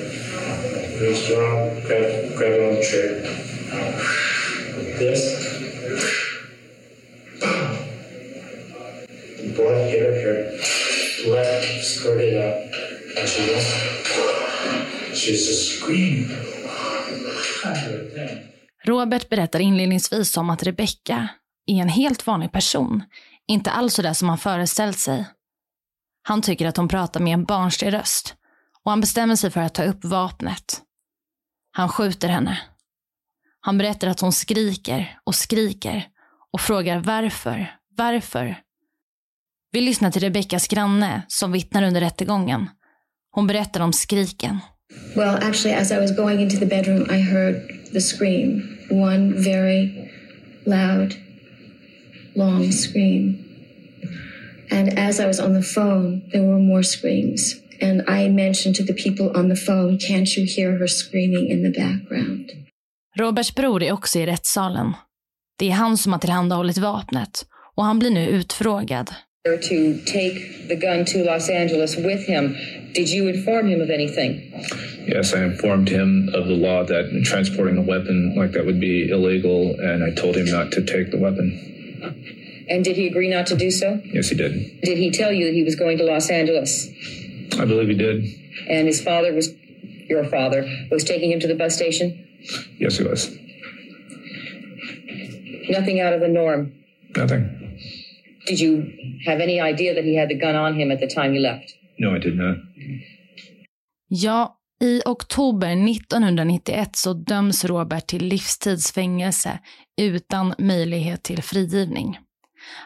Reached 1.02 1.32
around, 1.32 1.84
grabbed, 1.88 2.36
grabbed 2.38 2.64
on 2.68 2.76
the 2.76 2.84
chair. 2.84 3.10
This. 5.00 5.22
Blood 9.56 9.90
hit 9.90 10.02
her 10.06 10.16
here. 10.22 10.44
Left 11.34 11.84
skirted 11.84 12.34
out. 12.44 12.62
And 13.18 13.30
she 13.30 13.42
went. 13.52 15.18
She's 15.18 15.48
just 15.48 15.80
screaming. 15.80 16.51
Robert 18.86 19.30
berättar 19.30 19.60
inledningsvis 19.60 20.38
om 20.38 20.50
att 20.50 20.64
Rebecca 20.64 21.28
är 21.66 21.82
en 21.82 21.90
helt 21.90 22.28
vanlig 22.28 22.52
person. 22.52 23.04
Inte 23.48 23.72
alls 23.72 23.94
så 23.94 24.02
där 24.02 24.14
som 24.14 24.30
han 24.30 24.38
föreställt 24.38 25.00
sig. 25.00 25.26
Han 26.24 26.42
tycker 26.42 26.68
att 26.68 26.78
hon 26.78 26.88
pratar 26.88 27.20
med 27.20 27.34
en 27.34 27.44
barnslig 27.44 27.94
röst 27.94 28.36
och 28.84 28.92
han 28.92 29.02
bestämmer 29.02 29.36
sig 29.36 29.52
för 29.52 29.62
att 29.62 29.74
ta 29.74 29.84
upp 29.84 30.06
vapnet. 30.06 30.82
Han 31.72 31.90
skjuter 31.90 32.28
henne. 32.28 32.60
Han 33.60 33.78
berättar 33.78 34.08
att 34.08 34.20
hon 34.20 34.34
skriker 34.34 35.20
och 35.24 35.36
skriker 35.36 36.08
och 36.54 36.62
frågar 36.62 37.00
varför, 37.00 37.76
varför. 37.98 38.60
Vi 39.72 39.82
lyssnar 39.82 40.12
till 40.12 40.22
Rebeckas 40.22 40.68
granne 40.68 41.22
som 41.28 41.52
vittnar 41.52 41.84
under 41.84 42.02
rättegången. 42.02 42.70
Hon 43.32 43.48
berättar 43.48 43.82
om 43.82 43.94
skriken. 43.94 44.60
Well, 45.16 45.36
actually, 45.36 45.76
as 45.76 45.92
I 45.92 45.96
was 45.96 46.16
going 46.16 46.40
into 46.40 46.58
the 46.58 46.66
bedroom, 46.66 47.02
I 47.02 47.22
heard 47.22 47.81
the 47.94 48.02
scream. 48.02 48.78
One 48.90 49.34
very 49.34 50.12
loud, 50.66 51.16
long 52.36 52.72
scream. 52.72 53.48
And 54.72 54.98
as 54.98 55.20
I 55.20 55.28
was 55.28 55.40
on 55.40 55.54
the 55.54 55.62
phone, 55.62 56.30
there 56.32 56.44
were 56.44 56.60
more 56.60 56.84
screams. 56.84 57.56
And 57.82 58.02
I 58.08 58.30
mentioned 58.30 58.76
to 58.76 58.84
the 58.84 58.94
people 58.94 59.32
on 59.36 59.50
the 59.50 59.56
phone, 59.56 59.98
can't 59.98 60.38
you 60.38 60.46
hear 60.46 60.78
her 60.78 60.88
screaming 60.88 61.50
in 61.50 61.64
the 61.64 61.80
background? 61.80 62.52
Roberts 63.18 63.56
bror 63.56 63.84
är 63.84 63.92
också 63.92 64.20
i 64.20 64.26
rättssalen. 64.26 64.94
Det 65.60 65.66
är 65.66 65.72
han 65.72 65.98
som 65.98 66.12
har 66.12 66.20
tillhandahållit 66.20 66.78
vapnet 66.78 67.46
och 67.76 67.84
han 67.84 68.00
blir 68.00 68.10
nu 68.10 68.28
utfrågad. 68.28 69.14
To 69.44 70.00
take 70.06 70.68
the 70.68 70.76
gun 70.76 71.04
to 71.06 71.24
Los 71.24 71.50
Angeles 71.50 71.96
with 71.96 72.28
him, 72.28 72.56
did 72.94 73.10
you 73.10 73.28
inform 73.28 73.70
him 73.70 73.82
of 73.82 73.90
anything? 73.90 74.52
Yes, 75.08 75.34
I 75.34 75.44
informed 75.44 75.90
him 75.90 76.30
of 76.36 76.46
the 76.46 76.54
law 76.54 76.84
that 76.84 77.24
transporting 77.26 77.76
a 77.76 77.82
weapon 77.82 78.36
like 78.38 78.52
that 78.52 78.68
would 78.68 78.80
be 78.80 79.10
illegal, 79.10 79.74
and 79.80 80.04
I 80.04 80.12
told 80.12 80.38
him 80.38 80.46
not 80.46 80.72
to 80.74 80.86
take 80.86 81.10
the 81.10 81.18
weapon. 81.18 82.68
And 82.70 82.84
did 82.84 82.96
he 82.98 83.08
agree 83.08 83.32
not 83.32 83.48
to 83.48 83.56
do 83.58 83.72
so? 83.72 84.00
Yes, 84.06 84.30
he 84.30 84.36
did. 84.36 84.80
Did 84.84 85.00
he 85.00 85.10
tell 85.10 85.32
you 85.32 85.46
that 85.46 85.56
he 85.56 85.64
was 85.64 85.76
going 85.76 85.98
to 85.98 86.04
Los 86.04 86.30
Angeles? 86.30 86.88
I 87.58 87.66
believe 87.66 87.88
he 87.88 87.96
did. 87.96 88.24
And 88.70 88.86
his 88.86 89.02
father 89.02 89.34
was, 89.34 89.50
your 90.08 90.24
father, 90.26 90.70
was 90.92 91.04
taking 91.04 91.32
him 91.32 91.40
to 91.40 91.48
the 91.48 91.56
bus 91.56 91.76
station? 91.76 92.28
Yes, 92.78 93.00
he 93.00 93.04
was. 93.06 93.36
Nothing 95.68 96.00
out 96.00 96.14
of 96.14 96.20
the 96.20 96.28
norm. 96.28 96.74
Nothing. 97.16 97.61
Did 98.52 98.60
you 98.60 98.84
have 99.26 99.44
any 99.44 99.62
idea 99.62 99.94
that 99.94 100.04
he 100.04 100.20
had 100.20 100.30
the 100.30 100.36
gun 100.36 100.56
on 100.56 100.80
him 100.80 100.92
at 100.92 101.00
the 101.00 101.08
time 101.08 101.34
he 101.34 101.40
left? 101.40 101.76
No, 101.98 102.16
I 102.18 102.20
did 102.20 102.36
not. 102.36 102.58
Ja, 104.08 104.58
i 104.84 105.02
oktober 105.06 105.68
1991 105.68 106.96
så 106.96 107.14
döms 107.14 107.66
Robert 107.66 108.08
till 108.08 108.26
livstidsfängelse 108.26 109.60
utan 110.02 110.54
möjlighet 110.58 111.24
till 111.24 111.44
frigivning. 111.44 112.18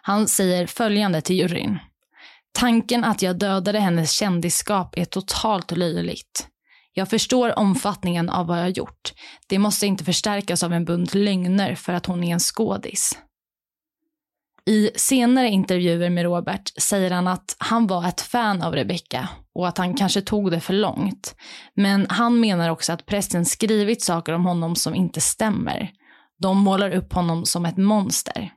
Han 0.01 0.27
säger 0.27 0.67
följande 0.67 1.21
till 1.21 1.35
juryn. 1.35 1.77
Tanken 2.51 3.03
att 3.03 3.21
jag 3.21 3.39
dödade 3.39 3.79
hennes 3.79 4.11
kändisskap 4.11 4.97
är 4.97 5.05
totalt 5.05 5.77
löjligt. 5.77 6.47
Jag 6.93 7.09
förstår 7.09 7.59
omfattningen 7.59 8.29
av 8.29 8.47
vad 8.47 8.59
jag 8.59 8.69
gjort. 8.69 9.13
Det 9.47 9.59
måste 9.59 9.87
inte 9.87 10.03
förstärkas 10.03 10.63
av 10.63 10.73
en 10.73 10.85
bunt 10.85 11.13
lögner 11.13 11.75
för 11.75 11.93
att 11.93 12.05
hon 12.05 12.23
är 12.23 12.33
en 12.33 12.39
skådis. 12.39 13.19
I 14.67 14.91
senare 14.95 15.49
intervjuer 15.49 16.09
med 16.09 16.23
Robert 16.23 16.81
säger 16.81 17.11
han 17.11 17.27
att 17.27 17.55
han 17.57 17.87
var 17.87 18.07
ett 18.07 18.21
fan 18.21 18.61
av 18.61 18.75
Rebecca 18.75 19.29
och 19.53 19.67
att 19.67 19.77
han 19.77 19.93
kanske 19.93 20.21
tog 20.21 20.51
det 20.51 20.59
för 20.59 20.73
långt. 20.73 21.35
Men 21.73 22.05
han 22.09 22.39
menar 22.39 22.69
också 22.69 22.93
att 22.93 23.05
prästen 23.05 23.45
skrivit 23.45 24.03
saker 24.03 24.33
om 24.33 24.45
honom 24.45 24.75
som 24.75 24.95
inte 24.95 25.21
stämmer. 25.21 25.91
De 26.41 26.57
målar 26.57 26.91
upp 26.91 27.13
honom 27.13 27.45
som 27.45 27.65
ett 27.65 27.77
monster. 27.77 28.53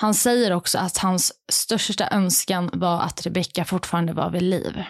Han 0.00 0.14
säger 0.14 0.52
också 0.52 0.78
att 0.78 0.98
hans 0.98 1.32
största 1.52 2.08
önskan 2.10 2.70
var 2.72 3.00
att 3.00 3.26
Rebecca 3.26 3.64
fortfarande 3.64 4.12
var 4.12 4.30
vid 4.30 4.42
liv. 4.42 4.82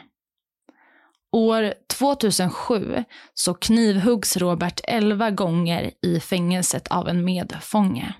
År 1.32 1.74
2007 1.98 3.04
så 3.34 3.54
knivhuggs 3.54 4.36
Robert 4.36 4.80
11 4.84 5.30
gånger 5.30 5.90
i 6.02 6.20
fängelset 6.20 6.88
av 6.88 7.08
en 7.08 7.24
medfånge. 7.24 8.14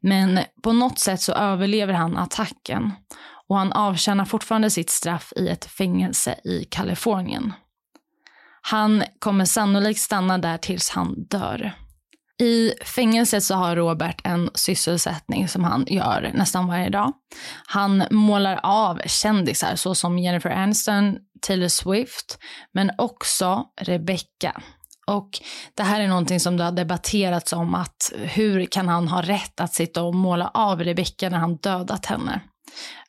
Men 0.00 0.40
på 0.62 0.72
något 0.72 0.98
sätt 0.98 1.20
så 1.20 1.32
överlever 1.32 1.92
han 1.92 2.16
attacken 2.16 2.92
och 3.48 3.58
han 3.58 3.72
avtjänar 3.72 4.24
fortfarande 4.24 4.70
sitt 4.70 4.90
straff 4.90 5.32
i 5.36 5.48
ett 5.48 5.64
fängelse 5.64 6.34
i 6.44 6.64
Kalifornien. 6.64 7.52
Han 8.62 9.02
kommer 9.18 9.44
sannolikt 9.44 10.00
stanna 10.00 10.38
där 10.38 10.58
tills 10.58 10.90
han 10.90 11.24
dör. 11.24 11.72
I 12.40 12.72
fängelset 12.84 13.44
så 13.44 13.54
har 13.54 13.76
Robert 13.76 14.20
en 14.24 14.50
sysselsättning 14.54 15.48
som 15.48 15.64
han 15.64 15.84
gör 15.88 16.30
nästan 16.34 16.66
varje 16.66 16.90
dag. 16.90 17.12
Han 17.66 18.04
målar 18.10 18.60
av 18.62 19.00
kändisar 19.06 19.76
såsom 19.76 20.18
Jennifer 20.18 20.50
Aniston, 20.50 21.18
Taylor 21.40 21.68
Swift, 21.68 22.38
men 22.72 22.90
också 22.98 23.64
Rebecca. 23.80 24.62
Och 25.10 25.40
det 25.74 25.82
här 25.82 26.00
är 26.00 26.08
någonting 26.08 26.40
som 26.40 26.56
det 26.56 26.64
har 26.64 26.72
debatterats 26.72 27.52
om 27.52 27.74
att 27.74 28.12
hur 28.16 28.66
kan 28.66 28.88
han 28.88 29.08
ha 29.08 29.22
rätt 29.22 29.60
att 29.60 29.74
sitta 29.74 30.02
och 30.02 30.14
måla 30.14 30.50
av 30.54 30.84
Rebecka 30.84 31.30
när 31.30 31.38
han 31.38 31.56
dödat 31.56 32.06
henne? 32.06 32.40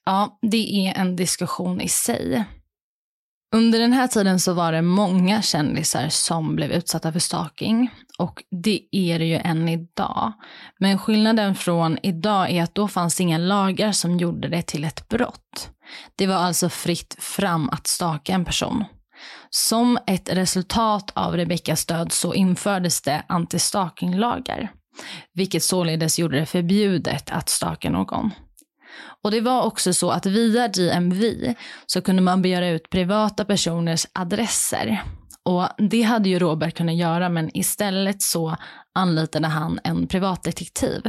Ja, 0.06 0.40
det 0.42 0.88
är 0.88 0.98
en 0.98 1.16
diskussion 1.16 1.82
i 1.82 1.88
sig. 1.90 2.46
Under 3.56 3.80
den 3.80 3.94
här 3.94 4.08
tiden 4.08 4.40
så 4.40 4.54
var 4.54 4.72
det 4.72 4.82
många 4.82 5.42
kändisar 5.42 6.10
som 6.10 6.56
blev 6.56 6.72
utsatta 6.72 7.12
för 7.12 7.20
stalking 7.20 7.92
och 8.18 8.44
det 8.64 8.82
är 8.92 9.20
det 9.20 9.26
ju 9.26 9.36
än 9.36 9.70
idag. 9.70 10.34
Men 10.80 11.00
skillnaden 11.00 11.56
från 11.56 11.98
idag 12.04 12.52
är 12.52 12.64
att 12.64 12.76
då 12.76 12.88
fanns 12.88 13.22
inga 13.22 13.38
lagar 13.38 13.92
som 13.92 14.18
gjorde 14.18 14.48
det 14.48 14.62
till 14.62 14.84
ett 14.84 15.10
brott. 15.10 15.70
Det 16.16 16.28
var 16.28 16.36
alltså 16.36 16.70
fritt 16.70 17.16
fram 17.20 17.70
att 17.70 17.88
staka 17.88 18.34
en 18.34 18.46
person. 18.46 18.84
Som 19.50 19.98
ett 20.08 20.30
resultat 20.30 21.12
av 21.14 21.38
Rebeckas 21.38 21.86
död 21.86 22.12
så 22.12 22.34
infördes 22.34 23.02
det 23.02 23.24
antistalkinglagar. 23.28 24.72
vilket 25.34 25.64
således 25.64 26.20
gjorde 26.20 26.40
det 26.40 26.46
förbjudet 26.46 27.32
att 27.32 27.50
staka 27.50 27.90
någon. 27.90 28.32
Och 29.24 29.32
det 29.32 29.42
var 29.42 29.64
också 29.64 29.94
så 29.94 30.12
att 30.12 30.26
via 30.26 30.68
DMV 30.68 31.54
så 31.86 32.02
kunde 32.02 32.22
man 32.22 32.42
begära 32.42 32.70
ut 32.70 32.90
privata 32.90 33.46
personers 33.46 34.08
adresser. 34.14 35.04
Och 35.44 35.68
det 35.78 36.02
hade 36.02 36.30
ju 36.30 36.40
Robert 36.40 36.78
kunnat 36.78 36.96
göra 36.96 37.30
men 37.30 37.58
istället 37.58 38.22
så 38.22 38.56
anlitade 38.96 39.48
han 39.48 39.80
en 39.84 40.08
privatdetektiv. 40.08 41.02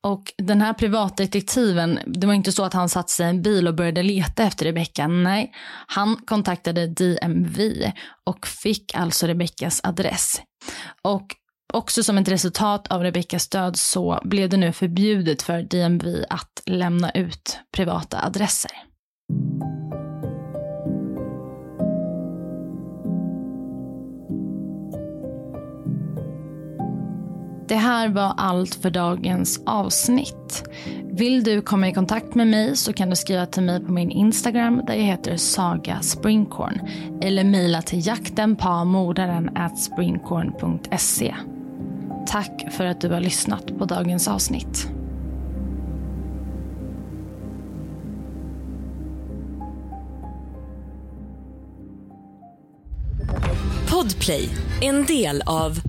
Och 0.00 0.22
den 0.38 0.60
här 0.60 0.72
privatdetektiven, 0.72 1.98
det 2.06 2.26
var 2.26 2.34
inte 2.34 2.52
så 2.52 2.64
att 2.64 2.74
han 2.74 2.88
satte 2.88 3.12
sig 3.12 3.26
i 3.26 3.30
en 3.30 3.42
bil 3.42 3.68
och 3.68 3.74
började 3.74 4.02
leta 4.02 4.42
efter 4.42 4.64
Rebecka. 4.64 5.08
Nej, 5.08 5.52
han 5.86 6.16
kontaktade 6.16 6.86
DMV 6.86 7.92
och 8.26 8.46
fick 8.46 8.94
alltså 8.94 9.26
Rebeckas 9.26 9.80
adress. 9.84 10.42
Och 11.02 11.36
Också 11.72 12.02
som 12.02 12.18
ett 12.18 12.28
resultat 12.28 12.86
av 12.88 13.02
Rebeckas 13.02 13.48
död 13.48 13.76
så 13.76 14.20
blev 14.24 14.48
det 14.48 14.56
nu 14.56 14.72
förbjudet 14.72 15.42
för 15.42 15.62
DMV 15.62 16.24
att 16.30 16.62
lämna 16.66 17.10
ut 17.10 17.58
privata 17.76 18.24
adresser. 18.24 18.89
Det 27.70 27.76
här 27.76 28.08
var 28.08 28.34
allt 28.36 28.74
för 28.74 28.90
dagens 28.90 29.60
avsnitt. 29.66 30.64
Vill 31.04 31.44
du 31.44 31.62
komma 31.62 31.88
i 31.88 31.92
kontakt 31.92 32.34
med 32.34 32.46
mig 32.46 32.76
så 32.76 32.92
kan 32.92 33.10
du 33.10 33.16
skriva 33.16 33.46
till 33.46 33.62
mig 33.62 33.80
på 33.80 33.92
min 33.92 34.10
Instagram 34.10 34.82
där 34.86 34.94
jag 34.94 35.04
heter 35.04 35.36
Saga 35.36 36.00
Springkorn 36.00 36.80
eller 37.22 37.44
mejla 37.44 37.82
till 37.82 38.06
jaktenpamordaren 38.06 39.50
springkorn.se. 39.76 41.34
Tack 42.26 42.66
för 42.70 42.84
att 42.84 43.00
du 43.00 43.08
har 43.08 43.20
lyssnat 43.20 43.78
på 43.78 43.84
dagens 43.84 44.28
avsnitt. 44.28 44.88
Podplay, 53.90 54.48
en 54.82 55.04
del 55.04 55.42
av 55.46 55.80